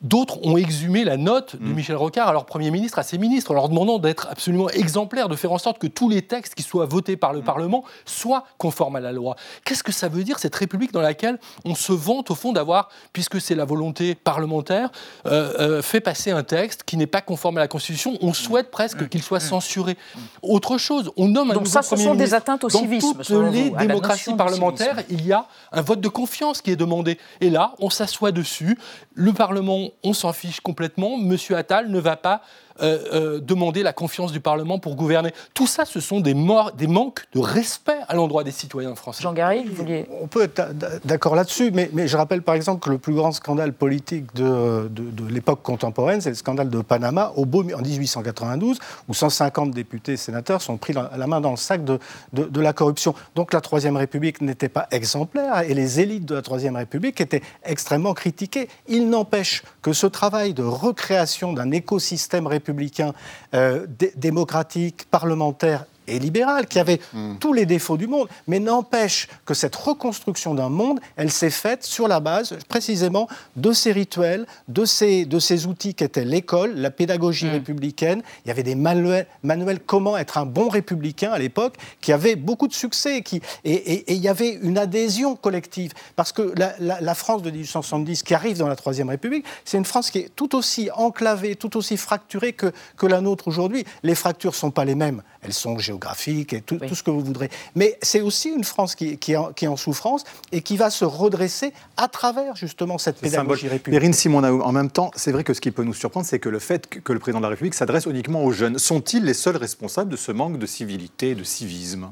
D'autres 0.00 0.38
ont 0.46 0.56
exhumé 0.56 1.02
la 1.02 1.16
note 1.16 1.56
de 1.56 1.64
mm. 1.64 1.74
Michel 1.74 1.96
Rocard 1.96 2.28
à 2.28 2.32
leur 2.32 2.46
Premier 2.46 2.70
ministre, 2.70 2.98
à 2.98 3.02
ses 3.02 3.18
ministres, 3.18 3.50
en 3.50 3.54
leur 3.54 3.68
demandant 3.68 3.98
d'être 3.98 4.28
absolument 4.30 4.68
exemplaires, 4.70 5.28
de 5.28 5.34
faire 5.34 5.50
en 5.50 5.58
sorte 5.58 5.78
que 5.78 5.88
tous 5.88 6.08
les 6.08 6.22
textes 6.22 6.54
qui 6.54 6.62
soient 6.62 6.86
votés 6.86 7.16
par 7.16 7.32
le 7.32 7.40
mm. 7.40 7.44
Parlement 7.44 7.84
soient 8.04 8.44
conformes 8.58 8.96
à 8.96 9.00
la 9.00 9.12
loi. 9.12 9.34
Qu'est-ce 9.64 9.82
que 9.82 9.90
ça 9.90 10.08
veut 10.08 10.22
dire, 10.22 10.38
cette 10.38 10.54
République 10.54 10.92
dans 10.92 11.00
laquelle 11.00 11.38
on 11.64 11.74
se 11.74 11.92
vante, 11.92 12.30
au 12.30 12.36
fond, 12.36 12.52
d'avoir, 12.52 12.90
puisque 13.12 13.40
c'est 13.40 13.56
la 13.56 13.64
volonté 13.64 14.14
parlementaire, 14.14 14.90
euh, 15.26 15.52
euh, 15.58 15.82
fait 15.82 16.00
passer 16.00 16.30
un 16.30 16.44
texte 16.44 16.84
qui 16.84 16.96
n'est 16.96 17.06
pas 17.06 17.20
conforme 17.20 17.56
à 17.56 17.60
la 17.60 17.68
Constitution 17.68 18.16
On 18.20 18.32
souhaite 18.32 18.70
presque 18.70 19.02
mm. 19.02 19.08
qu'il 19.08 19.22
soit 19.22 19.40
censuré. 19.40 19.96
Autre 20.42 20.78
chose, 20.78 21.10
on 21.16 21.26
nomme 21.26 21.50
un 21.50 21.54
Donc 21.54 21.66
ça, 21.66 21.82
ce 21.82 21.96
sont 21.96 22.14
des 22.14 22.34
atteintes 22.34 22.62
au 22.62 22.70
civisme. 22.70 23.14
Dans 23.14 23.24
toutes 23.24 23.52
les 23.52 23.70
démocraties 23.70 24.34
parlementaires, 24.34 25.02
il 25.10 25.26
y 25.26 25.32
a 25.32 25.46
un 25.72 25.82
vote 25.82 26.00
de 26.00 26.08
confiance 26.08 26.62
qui 26.62 26.70
est 26.70 26.76
demandé. 26.76 27.18
Et 27.40 27.50
là, 27.50 27.74
on 27.80 27.90
s'assoit 27.90 28.30
dessus. 28.30 28.78
Le 29.14 29.32
Parlement 29.32 29.87
on 30.02 30.12
s'en 30.12 30.32
fiche 30.32 30.60
complètement. 30.60 31.16
Monsieur 31.16 31.56
Attal 31.56 31.90
ne 31.90 31.98
va 31.98 32.16
pas 32.16 32.42
euh, 32.80 32.98
euh, 33.12 33.40
demander 33.40 33.82
la 33.82 33.92
confiance 33.92 34.30
du 34.30 34.38
Parlement 34.38 34.78
pour 34.78 34.94
gouverner. 34.94 35.32
Tout 35.52 35.66
ça, 35.66 35.84
ce 35.84 35.98
sont 35.98 36.20
des, 36.20 36.34
des 36.76 36.86
manques 36.86 37.24
de 37.34 37.40
respect 37.40 37.98
à 38.06 38.14
l'endroit 38.14 38.44
des 38.44 38.52
citoyens 38.52 38.94
français. 38.94 39.22
Jean 39.22 39.32
Garry, 39.32 39.64
vous 39.64 39.74
vouliez... 39.74 40.06
On 40.22 40.28
peut 40.28 40.44
être 40.44 40.62
d'accord 41.04 41.34
là-dessus, 41.34 41.72
mais, 41.72 41.90
mais, 41.92 42.06
je 42.06 42.16
rappelle 42.16 42.42
par 42.42 42.54
exemple 42.54 42.80
que 42.80 42.90
le 42.90 42.98
plus 42.98 43.14
grand 43.14 43.32
scandale 43.32 43.72
politique 43.72 44.32
de, 44.34 44.88
de, 44.88 45.26
l'époque 45.28 45.62
contemporaine, 45.62 46.20
c'est 46.20 46.28
le 46.28 46.36
scandale 46.36 46.68
de 46.68 46.80
Panama 46.80 47.32
au 47.34 47.46
beau, 47.46 47.62
en 47.62 47.82
1892, 47.82 48.78
où 49.08 49.14
150 49.14 49.72
députés 49.72 50.12
et 50.12 50.16
sénateurs 50.16 50.62
sont 50.62 50.76
pris 50.76 50.92
la, 50.92 51.26
main 51.26 51.40
dans 51.40 51.50
le 51.50 51.56
sac 51.56 51.84
de, 51.84 51.98
de, 52.32 52.60
la 52.60 52.72
corruption. 52.72 53.14
Donc 53.34 53.52
la 53.52 53.60
Troisième 53.60 53.96
République 53.96 54.40
n'était 54.40 54.68
pas 54.68 54.86
exemplaire 54.92 55.62
et 55.62 55.74
les 55.74 55.98
élites 56.00 56.26
de 56.26 56.36
la 56.36 56.42
Troisième 56.42 56.76
République 56.76 57.20
étaient 57.20 57.42
extrêmement 57.64 58.14
critiquées. 58.14 58.68
Il 58.86 59.10
n'empêche 59.10 59.64
que 59.82 59.92
ce 59.92 60.06
travail 60.06 60.54
de 60.54 60.62
recréation 60.62 61.52
d'un 61.52 61.72
écosystème 61.72 62.46
républicain 62.46 62.67
républicain, 62.68 63.12
euh, 63.54 63.86
démocratique, 64.16 65.06
parlementaire 65.10 65.84
et 66.08 66.18
libérale, 66.18 66.66
qui 66.66 66.78
avait 66.78 67.00
hmm. 67.12 67.36
tous 67.38 67.52
les 67.52 67.66
défauts 67.66 67.96
du 67.96 68.06
monde, 68.06 68.28
mais 68.46 68.58
n'empêche 68.58 69.28
que 69.44 69.54
cette 69.54 69.76
reconstruction 69.76 70.54
d'un 70.54 70.68
monde, 70.68 71.00
elle 71.16 71.30
s'est 71.30 71.50
faite 71.50 71.84
sur 71.84 72.08
la 72.08 72.20
base 72.20 72.56
précisément 72.68 73.28
de 73.56 73.72
ces 73.72 73.92
rituels, 73.92 74.46
de 74.68 74.84
ces, 74.84 75.24
de 75.24 75.38
ces 75.38 75.66
outils 75.66 75.94
qu'était 75.94 76.24
l'école, 76.24 76.74
la 76.76 76.90
pédagogie 76.90 77.46
hmm. 77.46 77.52
républicaine. 77.52 78.22
Il 78.44 78.48
y 78.48 78.50
avait 78.50 78.62
des 78.62 78.74
manuels, 78.74 79.26
manuels 79.42 79.80
comment 79.80 80.16
être 80.16 80.38
un 80.38 80.46
bon 80.46 80.68
républicain 80.68 81.32
à 81.32 81.38
l'époque, 81.38 81.74
qui 82.00 82.12
avaient 82.12 82.36
beaucoup 82.36 82.68
de 82.68 82.74
succès, 82.74 83.22
qui, 83.22 83.40
et, 83.64 84.12
il 84.12 84.20
y 84.20 84.28
avait 84.28 84.50
une 84.62 84.78
adhésion 84.78 85.36
collective. 85.36 85.92
Parce 86.16 86.32
que 86.32 86.52
la, 86.56 87.00
la 87.00 87.14
France 87.14 87.42
de 87.42 87.50
1870, 87.50 88.22
qui 88.22 88.34
arrive 88.34 88.58
dans 88.58 88.68
la 88.68 88.76
Troisième 88.76 89.08
République, 89.08 89.44
c'est 89.64 89.78
une 89.78 89.84
France 89.84 90.10
qui 90.10 90.18
est 90.18 90.30
tout 90.34 90.56
aussi 90.56 90.90
enclavée, 90.94 91.56
tout 91.56 91.76
aussi 91.76 91.96
fracturée 91.96 92.52
que, 92.52 92.72
que 92.96 93.06
la 93.06 93.20
nôtre 93.20 93.48
aujourd'hui. 93.48 93.84
Les 94.02 94.14
fractures 94.14 94.52
ne 94.52 94.56
sont 94.56 94.70
pas 94.70 94.84
les 94.84 94.94
mêmes, 94.94 95.22
elles 95.42 95.52
sont 95.52 95.78
géographiques 95.78 95.98
géographique 95.98 96.52
et 96.52 96.60
tout, 96.60 96.78
ce 96.94 97.02
que 97.02 97.10
vous 97.10 97.20
voudrez. 97.20 97.50
Mais 97.74 97.98
c'est 98.02 98.20
aussi 98.20 98.50
une 98.50 98.64
France 98.64 98.94
qui, 98.94 99.18
qui, 99.18 99.32
est 99.32 99.66
en, 99.66 99.76
souffrance 99.76 100.24
et 100.52 100.62
qui 100.62 100.76
va 100.76 100.90
se 100.90 101.04
redresser 101.04 101.72
à 101.96 102.08
travers 102.08 102.56
justement 102.56 102.98
cette 102.98 103.20
pédagogie 103.20 103.68
républicaine. 103.68 104.12
Simon, 104.12 104.42
en 104.44 104.72
même 104.72 104.90
temps, 104.90 105.10
c'est 105.14 105.32
vrai 105.32 105.44
que 105.44 105.54
ce 105.54 105.60
qui 105.60 105.70
peut 105.70 105.84
nous 105.84 105.94
surprendre, 105.94 106.26
c'est 106.26 106.38
que 106.38 106.48
le 106.48 106.58
fait 106.58 106.88
que 106.88 107.12
le 107.12 107.18
président 107.18 107.38
de 107.38 107.44
la 107.44 107.50
République 107.50 107.74
s'adresse 107.74 108.06
uniquement 108.06 108.44
aux 108.44 108.52
jeunes, 108.52 108.78
sont-ils 108.78 109.24
les 109.24 109.34
seuls 109.34 109.56
responsables 109.56 110.10
de 110.10 110.16
ce 110.16 110.32
manque 110.32 110.58
de 110.58 110.66
civilité 110.66 111.30
et 111.30 111.34
de 111.34 111.44
civisme? 111.44 112.10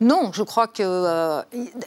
Non, 0.00 0.30
je 0.32 0.42
crois 0.42 0.66
qu'il 0.66 0.86
euh, 0.86 1.42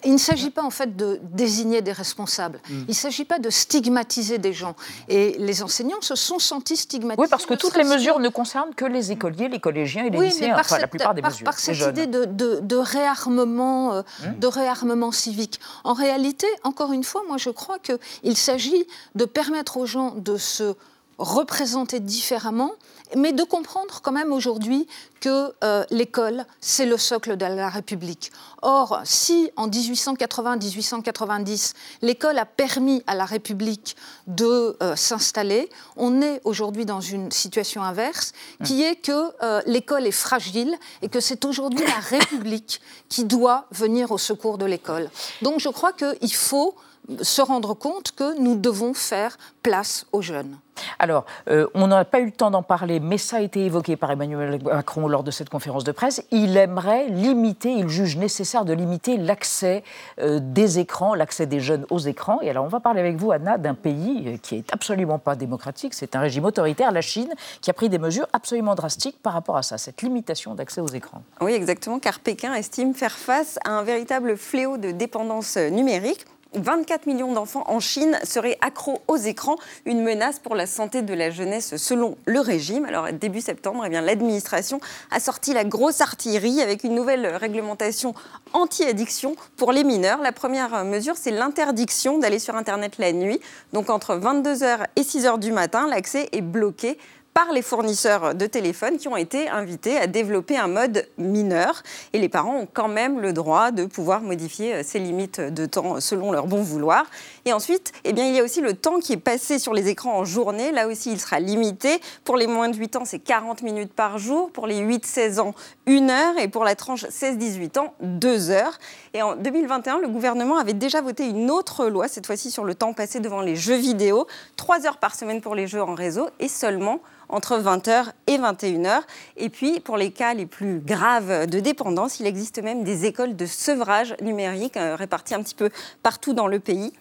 ne 0.05 0.17
s'agit 0.17 0.51
pas 0.51 0.61
en 0.61 0.69
fait 0.69 0.95
de 0.95 1.19
désigner 1.23 1.81
des 1.81 1.91
responsables. 1.91 2.59
Mm. 2.69 2.81
Il 2.81 2.89
ne 2.89 2.93
s'agit 2.93 3.25
pas 3.25 3.39
de 3.39 3.49
stigmatiser 3.49 4.37
des 4.37 4.53
gens. 4.53 4.75
Et 5.07 5.35
les 5.39 5.63
enseignants 5.63 6.01
se 6.01 6.15
sont 6.15 6.37
sentis 6.37 6.77
stigmatisés. 6.77 7.21
Oui, 7.21 7.27
parce 7.29 7.47
que 7.47 7.55
toutes 7.55 7.75
les 7.75 7.83
mesures 7.83 8.19
ne 8.19 8.29
concernent 8.29 8.75
que 8.75 8.85
les 8.85 9.11
écoliers, 9.11 9.47
les 9.49 9.59
collégiens 9.59 10.05
et 10.05 10.11
les 10.11 10.19
lycéens. 10.19 10.55
enfin, 10.59 10.77
la 10.77 10.87
plupart 10.87 11.15
des 11.15 11.23
mesures. 11.23 11.43
Par 11.43 11.57
cette 11.57 11.79
idée 11.79 12.05
de, 12.05 12.75
réarmement, 12.75 13.93
euh, 13.93 14.01
mm. 14.23 14.39
de 14.39 14.47
réarmement 14.47 15.11
civique. 15.11 15.59
En 15.83 15.93
réalité, 15.93 16.47
encore 16.63 16.93
une 16.93 17.03
fois, 17.03 17.23
moi 17.27 17.37
je 17.37 17.49
crois 17.49 17.77
qu'il 17.79 18.37
s'agit 18.37 18.85
de 19.15 19.25
permettre 19.25 19.77
aux 19.77 19.87
gens 19.87 20.11
de 20.11 20.37
se 20.37 20.75
représenter 21.23 21.99
différemment 21.99 22.71
mais 23.15 23.31
de 23.33 23.43
comprendre 23.43 23.99
quand 24.01 24.11
même 24.11 24.33
aujourd'hui 24.33 24.87
que 25.19 25.53
euh, 25.63 25.83
l'école, 25.89 26.45
c'est 26.59 26.85
le 26.85 26.97
socle 26.97 27.37
de 27.37 27.45
la 27.45 27.69
République. 27.69 28.31
Or, 28.61 28.99
si 29.03 29.49
en 29.55 29.67
1880-1890, 29.69 31.73
l'école 32.01 32.37
a 32.37 32.45
permis 32.45 33.01
à 33.07 33.15
la 33.15 33.25
République 33.25 33.95
de 34.27 34.77
euh, 34.81 34.95
s'installer, 34.95 35.69
on 35.95 36.21
est 36.21 36.39
aujourd'hui 36.43 36.85
dans 36.85 37.01
une 37.01 37.31
situation 37.31 37.81
inverse, 37.83 38.33
qui 38.63 38.83
est 38.83 38.95
que 38.95 39.31
euh, 39.43 39.61
l'école 39.65 40.05
est 40.07 40.11
fragile 40.11 40.75
et 41.01 41.09
que 41.09 41.19
c'est 41.19 41.43
aujourd'hui 41.45 41.85
la 41.85 41.99
République 41.99 42.81
qui 43.09 43.25
doit 43.25 43.65
venir 43.71 44.11
au 44.11 44.17
secours 44.17 44.57
de 44.57 44.65
l'école. 44.65 45.09
Donc 45.41 45.59
je 45.59 45.69
crois 45.69 45.93
qu'il 45.93 46.33
faut 46.33 46.75
se 47.21 47.41
rendre 47.41 47.73
compte 47.73 48.11
que 48.11 48.39
nous 48.39 48.55
devons 48.55 48.93
faire 48.93 49.37
place 49.61 50.05
aux 50.11 50.21
jeunes. 50.21 50.57
Alors, 50.99 51.25
euh, 51.49 51.67
on 51.73 51.87
n'a 51.87 52.03
pas 52.05 52.19
eu 52.19 52.25
le 52.25 52.31
temps 52.31 52.51
d'en 52.51 52.63
parler, 52.63 52.99
mais 52.99 53.17
ça 53.17 53.37
a 53.37 53.41
été 53.41 53.65
évoqué 53.65 53.95
par 53.95 54.11
Emmanuel 54.11 54.59
Macron 54.63 55.07
lors 55.07 55.23
de 55.23 55.31
cette 55.31 55.49
conférence 55.49 55.83
de 55.83 55.91
presse. 55.91 56.23
Il 56.31 56.57
aimerait 56.57 57.07
limiter, 57.09 57.71
il 57.71 57.89
juge 57.89 58.17
nécessaire 58.17 58.65
de 58.65 58.73
limiter 58.73 59.17
l'accès 59.17 59.83
euh, 60.19 60.39
des 60.41 60.79
écrans, 60.79 61.13
l'accès 61.13 61.45
des 61.45 61.59
jeunes 61.59 61.85
aux 61.89 61.99
écrans. 61.99 62.39
Et 62.41 62.49
alors, 62.49 62.65
on 62.65 62.69
va 62.69 62.79
parler 62.79 63.01
avec 63.01 63.17
vous, 63.17 63.31
Anna, 63.31 63.57
d'un 63.57 63.75
pays 63.75 64.23
euh, 64.27 64.37
qui 64.37 64.55
est 64.55 64.73
absolument 64.73 65.19
pas 65.19 65.35
démocratique. 65.35 65.93
C'est 65.93 66.15
un 66.15 66.21
régime 66.21 66.45
autoritaire, 66.45 66.91
la 66.91 67.01
Chine, 67.01 67.33
qui 67.61 67.69
a 67.69 67.73
pris 67.73 67.89
des 67.89 67.99
mesures 67.99 68.27
absolument 68.33 68.75
drastiques 68.75 69.21
par 69.21 69.33
rapport 69.33 69.57
à 69.57 69.63
ça, 69.63 69.77
cette 69.77 70.01
limitation 70.01 70.55
d'accès 70.55 70.81
aux 70.81 70.87
écrans. 70.87 71.21
Oui, 71.41 71.53
exactement, 71.53 71.99
car 71.99 72.19
Pékin 72.19 72.53
estime 72.55 72.93
faire 72.93 73.13
face 73.13 73.59
à 73.63 73.71
un 73.71 73.83
véritable 73.83 74.37
fléau 74.37 74.77
de 74.77 74.91
dépendance 74.91 75.57
numérique. 75.57 76.25
24 76.55 77.05
millions 77.05 77.33
d'enfants 77.33 77.63
en 77.67 77.79
Chine 77.79 78.17
seraient 78.23 78.57
accros 78.61 79.01
aux 79.07 79.17
écrans, 79.17 79.57
une 79.85 80.03
menace 80.03 80.39
pour 80.39 80.55
la 80.55 80.65
santé 80.65 81.01
de 81.01 81.13
la 81.13 81.31
jeunesse 81.31 81.77
selon 81.77 82.17
le 82.25 82.39
régime. 82.39 82.85
Alors 82.85 83.11
début 83.11 83.41
septembre, 83.41 83.85
eh 83.85 83.89
l'administration 83.89 84.79
a 85.11 85.19
sorti 85.19 85.53
la 85.53 85.63
grosse 85.63 86.01
artillerie 86.01 86.61
avec 86.61 86.83
une 86.83 86.95
nouvelle 86.95 87.25
réglementation 87.27 88.13
anti-addiction 88.53 89.35
pour 89.57 89.71
les 89.71 89.83
mineurs. 89.83 90.21
La 90.21 90.31
première 90.31 90.83
mesure, 90.85 91.15
c'est 91.17 91.31
l'interdiction 91.31 92.17
d'aller 92.17 92.39
sur 92.39 92.55
Internet 92.55 92.97
la 92.97 93.11
nuit. 93.11 93.39
Donc 93.71 93.89
entre 93.89 94.15
22h 94.15 94.85
et 94.95 95.01
6h 95.01 95.39
du 95.39 95.51
matin, 95.51 95.87
l'accès 95.87 96.29
est 96.31 96.41
bloqué 96.41 96.97
par 97.33 97.51
les 97.51 97.61
fournisseurs 97.61 98.35
de 98.35 98.45
téléphones 98.45 98.97
qui 98.97 99.07
ont 99.07 99.17
été 99.17 99.49
invités 99.49 99.97
à 99.97 100.07
développer 100.07 100.57
un 100.57 100.67
mode 100.67 101.07
mineur. 101.17 101.81
Et 102.13 102.19
les 102.19 102.29
parents 102.29 102.57
ont 102.57 102.67
quand 102.71 102.87
même 102.87 103.19
le 103.19 103.33
droit 103.33 103.71
de 103.71 103.85
pouvoir 103.85 104.21
modifier 104.21 104.75
euh, 104.75 104.81
ces 104.83 104.99
limites 104.99 105.41
de 105.41 105.65
temps 105.65 105.99
selon 105.99 106.31
leur 106.31 106.47
bon 106.47 106.61
vouloir. 106.61 107.05
Et 107.45 107.53
ensuite, 107.53 107.91
eh 108.03 108.13
bien, 108.13 108.27
il 108.27 108.35
y 108.35 108.39
a 108.39 108.43
aussi 108.43 108.61
le 108.61 108.73
temps 108.73 108.99
qui 108.99 109.13
est 109.13 109.17
passé 109.17 109.59
sur 109.59 109.73
les 109.73 109.87
écrans 109.87 110.17
en 110.17 110.25
journée. 110.25 110.71
Là 110.71 110.87
aussi, 110.87 111.11
il 111.11 111.19
sera 111.19 111.39
limité. 111.39 111.99
Pour 112.23 112.37
les 112.37 112.47
moins 112.47 112.69
de 112.69 112.77
8 112.77 112.97
ans, 112.97 113.05
c'est 113.05 113.19
40 113.19 113.63
minutes 113.63 113.93
par 113.93 114.19
jour. 114.19 114.51
Pour 114.51 114.67
les 114.67 114.79
8-16 114.79 115.39
ans, 115.39 115.55
1 115.87 116.09
heure. 116.09 116.37
Et 116.37 116.47
pour 116.47 116.63
la 116.63 116.75
tranche 116.75 117.05
16-18 117.05 117.79
ans, 117.79 117.93
2 118.01 118.51
heures. 118.51 118.77
Et 119.13 119.21
en 119.21 119.35
2021, 119.35 119.99
le 119.99 120.07
gouvernement 120.07 120.57
avait 120.57 120.73
déjà 120.73 121.01
voté 121.01 121.27
une 121.27 121.49
autre 121.49 121.87
loi, 121.87 122.07
cette 122.07 122.25
fois-ci 122.25 122.51
sur 122.51 122.63
le 122.63 122.75
temps 122.75 122.93
passé 122.93 123.19
devant 123.19 123.41
les 123.41 123.55
jeux 123.55 123.75
vidéo. 123.75 124.27
3 124.55 124.85
heures 124.85 124.97
par 124.97 125.15
semaine 125.15 125.41
pour 125.41 125.55
les 125.55 125.67
jeux 125.67 125.81
en 125.81 125.95
réseau 125.95 126.29
et 126.39 126.47
seulement 126.47 126.99
entre 127.29 127.59
20h 127.59 128.11
et 128.27 128.37
21h. 128.37 129.01
Et 129.37 129.49
puis, 129.49 129.79
pour 129.79 129.97
les 129.97 130.11
cas 130.11 130.33
les 130.33 130.45
plus 130.45 130.79
graves 130.79 131.47
de 131.47 131.59
dépendance, 131.59 132.19
il 132.19 132.27
existe 132.27 132.61
même 132.61 132.83
des 132.83 133.05
écoles 133.05 133.35
de 133.35 133.45
sevrage 133.45 134.15
numérique 134.21 134.77
euh, 134.77 134.95
réparties 134.95 135.35
un 135.35 135.43
petit 135.43 135.55
peu 135.55 135.69
partout 136.01 136.33
dans 136.33 136.47
le 136.47 136.59
pays. 136.59 136.93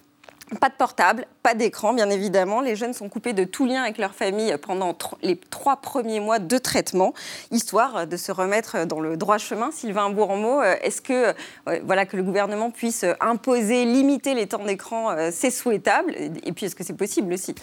Pas 0.60 0.68
de 0.68 0.74
portable, 0.74 1.26
pas 1.42 1.54
d'écran, 1.54 1.94
bien 1.94 2.10
évidemment. 2.10 2.60
Les 2.60 2.76
jeunes 2.76 2.92
sont 2.92 3.08
coupés 3.08 3.32
de 3.32 3.44
tout 3.44 3.64
lien 3.64 3.82
avec 3.82 3.96
leur 3.96 4.14
famille 4.14 4.54
pendant 4.60 4.94
les 5.22 5.36
trois 5.36 5.76
premiers 5.76 6.20
mois 6.20 6.38
de 6.38 6.58
traitement, 6.58 7.14
histoire 7.50 8.06
de 8.06 8.16
se 8.18 8.32
remettre 8.32 8.84
dans 8.86 9.00
le 9.00 9.16
droit 9.16 9.38
chemin. 9.38 9.70
Sylvain 9.70 10.10
Bourmeau, 10.10 10.60
euh, 10.60 10.74
est-ce 10.82 11.00
que, 11.00 11.32
euh, 11.68 11.80
voilà, 11.84 12.04
que 12.04 12.18
le 12.18 12.22
gouvernement 12.22 12.70
puisse 12.70 13.06
imposer, 13.20 13.86
limiter 13.86 14.34
les 14.34 14.46
temps 14.46 14.64
d'écran, 14.64 15.16
c'est 15.30 15.50
souhaitable? 15.50 16.14
Et 16.44 16.52
puis, 16.52 16.66
est-ce 16.66 16.76
que 16.76 16.84
c'est 16.84 16.96
possible 16.96 17.32
aussi? 17.32 17.54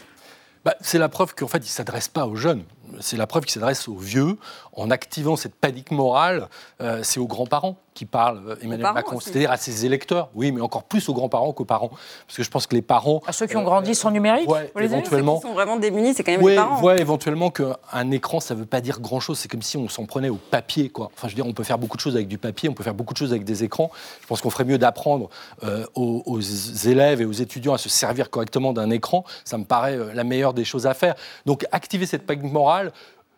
Bah, 0.65 0.75
c'est 0.81 0.99
la 0.99 1.09
preuve 1.09 1.35
qu'en 1.35 1.47
fait, 1.47 1.59
il 1.59 1.61
ne 1.61 1.67
s'adresse 1.67 2.07
pas 2.07 2.27
aux 2.27 2.35
jeunes 2.35 2.63
c'est 2.99 3.17
la 3.17 3.27
preuve 3.27 3.43
qu'il 3.43 3.53
s'adresse 3.53 3.87
aux 3.87 3.97
vieux 3.97 4.37
en 4.73 4.91
activant 4.91 5.35
cette 5.35 5.55
panique 5.55 5.91
morale. 5.91 6.49
Euh, 6.81 7.01
c'est 7.03 7.19
aux 7.19 7.27
grands-parents 7.27 7.77
qui 7.99 8.05
parlent, 8.05 8.41
euh, 8.47 8.55
Emmanuel 8.61 8.93
Macron, 8.93 9.19
c'est-à-dire 9.19 9.51
à 9.51 9.57
ses 9.57 9.85
électeurs, 9.85 10.29
oui, 10.33 10.53
mais 10.53 10.61
encore 10.61 10.83
plus 10.83 11.09
aux 11.09 11.13
grands-parents 11.13 11.51
qu'aux 11.51 11.65
parents. 11.65 11.89
Parce 12.25 12.37
que 12.37 12.43
je 12.43 12.49
pense 12.49 12.65
que 12.65 12.73
les 12.73 12.81
parents. 12.81 13.21
À 13.27 13.33
ceux 13.33 13.45
qui 13.45 13.57
ont 13.57 13.63
grandi 13.63 13.93
sans 13.93 14.09
numérique 14.09 14.49
ouais, 14.49 14.71
éventuellement. 14.79 15.35
Ceux 15.35 15.41
qui 15.41 15.47
sont 15.49 15.53
vraiment 15.53 15.75
démunis, 15.75 16.13
c'est 16.13 16.23
quand 16.23 16.31
même 16.31 16.47
les 16.47 16.55
parents. 16.55 16.81
Ouais, 16.81 17.01
éventuellement 17.01 17.51
qu'un 17.51 18.11
écran, 18.11 18.39
ça 18.39 18.55
ne 18.55 18.61
veut 18.61 18.65
pas 18.65 18.79
dire 18.79 19.01
grand-chose. 19.01 19.37
C'est 19.37 19.49
comme 19.49 19.61
si 19.61 19.75
on 19.75 19.89
s'en 19.89 20.05
prenait 20.05 20.29
au 20.29 20.37
papier, 20.37 20.87
quoi. 20.87 21.11
Enfin, 21.13 21.27
je 21.27 21.33
veux 21.33 21.35
dire, 21.35 21.45
on 21.45 21.51
peut 21.51 21.65
faire 21.65 21.77
beaucoup 21.77 21.97
de 21.97 22.01
choses 22.01 22.15
avec 22.15 22.29
du 22.29 22.37
papier, 22.37 22.69
on 22.69 22.73
peut 22.73 22.83
faire 22.83 22.93
beaucoup 22.93 23.13
de 23.13 23.19
choses 23.19 23.31
avec 23.31 23.43
des 23.43 23.65
écrans. 23.65 23.91
Je 24.21 24.27
pense 24.27 24.39
qu'on 24.39 24.49
ferait 24.49 24.63
mieux 24.63 24.77
d'apprendre 24.77 25.29
euh, 25.65 25.85
aux, 25.95 26.23
aux, 26.25 26.39
élèves 26.39 27.19
et 27.21 27.25
aux 27.25 27.33
étudiants 27.33 27.73
à 27.73 27.77
se 27.77 27.89
servir 27.89 28.29
correctement 28.29 28.71
d'un 28.71 28.91
écran. 28.91 29.25
Ça 29.43 29.57
me 29.57 29.65
paraît 29.65 29.97
la 30.13 30.23
meilleure 30.23 30.53
des 30.53 30.63
choses 30.63 30.87
à 30.87 30.93
faire. 30.93 31.15
Donc, 31.45 31.65
activer 31.73 32.05
cette 32.05 32.25
panique 32.25 32.49
morale. 32.49 32.93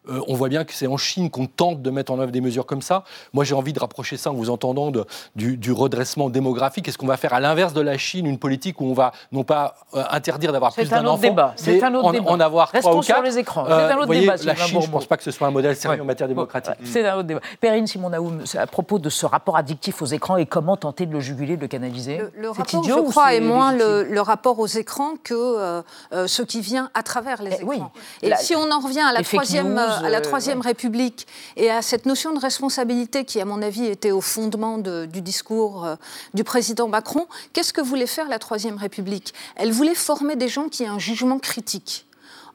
Euh, 0.10 0.20
on 0.28 0.34
voit 0.34 0.50
bien 0.50 0.64
que 0.64 0.74
c'est 0.74 0.88
en 0.88 0.98
Chine 0.98 1.30
qu'on 1.30 1.46
tente 1.46 1.82
de 1.82 1.90
mettre 1.92 2.12
en 2.12 2.20
œuvre 2.20 2.32
des 2.32 2.42
mesures 2.42 2.66
comme 2.66 2.82
ça. 2.82 3.04
Moi, 3.34 3.44
j'ai 3.44 3.54
envie 3.54 3.72
de 3.72 3.80
rapprocher 3.80 4.18
ça 4.18 4.32
en 4.32 4.34
vous 4.34 4.50
entendant 4.50 4.92
du, 5.36 5.72
redressement 5.72 6.30
démographique. 6.30 6.88
Est-ce 6.88 6.98
qu'on 6.98 7.08
va 7.08 7.18
faire 7.18 7.34
à 7.34 7.40
l'inverse 7.40 7.74
de 7.74 7.82
la 7.82 7.98
Chine 7.98 8.26
une 8.26 8.40
politique 8.40 8.82
où 8.82 8.86
on 8.86 8.94
va 8.94 9.12
non 9.32 9.44
pas 9.44 9.76
euh, 9.94 10.04
interdire 10.10 10.52
d'avoir 10.52 10.74
plus 10.74 10.90
d'un 10.90 11.06
enfant, 11.06 11.36
mais 11.66 11.84
un 11.84 11.94
autre 11.94 12.06
en, 12.06 12.12
débat. 12.12 12.32
en 12.32 12.40
avoir 12.40 12.70
Restons 12.70 12.90
trois 12.90 13.02
ou 13.02 13.06
quatre 13.06 13.18
sur 13.18 13.24
les 13.24 13.38
écrans. 13.38 13.66
c'est 13.66 13.74
un 13.74 13.98
autre 13.98 14.06
voyez, 14.08 14.22
débat. 14.22 14.36
La 14.44 14.56
Chine, 14.56 14.82
je 14.82 14.88
ne 14.88 14.92
pense 14.92 15.06
pas 15.06 15.18
que 15.18 15.24
ce 15.24 15.32
soit 15.32 15.48
un 15.48 15.52
modèle 15.52 15.76
sérieux 15.76 16.02
en 16.02 16.06
matière 16.06 16.28
démocratique. 16.28 16.74
c'est 16.84 17.08
un 17.08 17.16
autre 17.16 17.28
débat. 17.28 17.42
Perrine 17.60 17.86
Simon 17.86 18.12
à 18.12 18.68
propos 18.68 19.00
de 19.00 19.10
ce 19.10 19.26
rapport 19.26 19.56
addictif 19.56 20.02
aux 20.02 20.06
écrans 20.06 20.38
et 20.38 20.46
comment 20.46 20.78
tenter 20.78 21.06
de 21.06 21.14
le 21.14 21.20
juguler, 21.20 21.56
de 21.56 21.62
le 21.62 21.68
canaliser. 21.68 22.18
Le, 22.18 22.32
le 22.36 22.50
rapport, 22.50 22.84
idiot, 22.84 23.06
je 23.06 23.12
crois, 23.12 23.36
est 23.36 23.40
moins 23.40 23.72
le, 23.72 24.22
rapport 24.22 24.60
aux 24.60 24.68
écrans 24.68 25.14
que 25.24 25.34
euh, 25.34 25.82
ce 26.28 26.42
qui 26.42 26.62
vient 26.62 26.90
à 26.94 27.04
travers 27.04 27.42
les 27.42 27.58
eh 27.60 27.64
écrans. 27.64 27.92
Et 28.22 28.32
si 28.38 28.56
on 28.56 28.70
en 28.72 28.80
revient 28.80 29.02
à 29.02 29.14
la 29.14 29.24
troisième, 29.24 29.80
à 29.92 30.10
la 30.10 30.22
troisième 30.22 30.62
République 30.62 31.28
et 31.56 31.70
à 31.70 31.82
cette 31.82 32.06
notion 32.06 32.34
de 32.34 32.40
responsabilité 32.40 33.26
qui, 33.26 33.40
à 33.40 33.46
mon 33.46 33.62
avis, 33.62 33.86
était 33.86 34.12
au 34.12 34.22
fondement 34.22 34.78
du 34.78 35.22
discours 35.22 35.86
euh, 35.86 35.96
du 36.34 36.44
président 36.44 36.88
Macron, 36.88 37.28
qu'est-ce 37.54 37.74
que 37.74 37.82
voulait 37.82 38.08
faire 38.08 38.28
la 38.30 38.40
Troisième 38.40 38.78
République? 38.78 39.34
Elle 39.56 39.72
voulait 39.72 39.96
former 39.96 40.36
des 40.36 40.48
gens 40.48 40.70
qui 40.70 40.84
aient 40.84 40.88
un 40.88 41.00
jugement 41.00 41.40
critique. 41.40 42.06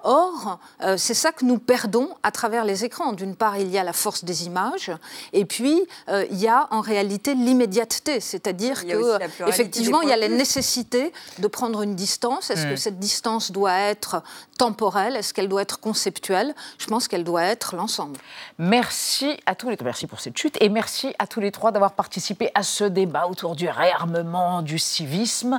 Or, 0.09 0.61
euh, 0.83 0.97
c'est 0.97 1.15
ça 1.15 1.33
que 1.33 1.45
nous 1.45 1.59
perdons 1.59 2.09
à 2.23 2.31
travers 2.31 2.65
les 2.65 2.85
écrans. 2.85 3.13
D'une 3.13 3.35
part, 3.35 3.57
il 3.57 3.69
y 3.69 3.77
a 3.77 3.83
la 3.83 3.93
force 3.93 4.23
des 4.23 4.47
images, 4.47 4.93
et 5.33 5.45
puis 5.45 5.83
euh, 6.09 6.25
il 6.31 6.39
y 6.39 6.47
a 6.47 6.69
en 6.71 6.81
réalité 6.81 7.35
l'immédiateté, 7.35 8.21
c'est-à-dire 8.21 8.87
que 8.87 9.19
effectivement, 9.49 10.03
il 10.03 10.09
y 10.09 10.13
a 10.13 10.17
la 10.17 10.29
nécessité 10.29 11.13
de 11.41 11.49
prendre 11.49 11.83
une 11.83 11.97
distance. 11.97 12.51
Est-ce 12.51 12.67
que 12.67 12.75
mm. 12.75 12.77
cette 12.77 13.01
distance 13.01 13.51
doit 13.51 13.77
être 13.77 14.23
temporelle? 14.59 15.17
Est-ce 15.17 15.35
qu'elle 15.35 15.49
doit 15.49 15.63
être 15.63 15.81
conceptuelle? 15.81 16.55
Je 16.79 16.87
pense 16.87 17.09
qu'elle 17.09 17.25
doit 17.25 17.43
être 17.43 17.75
l'ensemble. 17.75 18.21
Merci 18.59 19.37
à 19.45 19.57
tous 19.57 19.71
les 19.71 19.77
trois. 19.77 19.87
Merci 19.87 20.07
pour 20.07 20.21
cette 20.21 20.39
chute 20.39 20.57
et 20.61 20.69
merci 20.69 21.15
à 21.19 21.27
tous 21.27 21.41
les 21.41 21.51
trois 21.51 21.73
d'avoir 21.73 21.95
participé 21.95 22.53
à 22.55 22.63
ce 22.63 22.85
débat 22.85 23.27
autour 23.27 23.57
du 23.57 23.69
réarmement 23.69 24.63
du 24.63 24.79
civisme. 24.79 25.59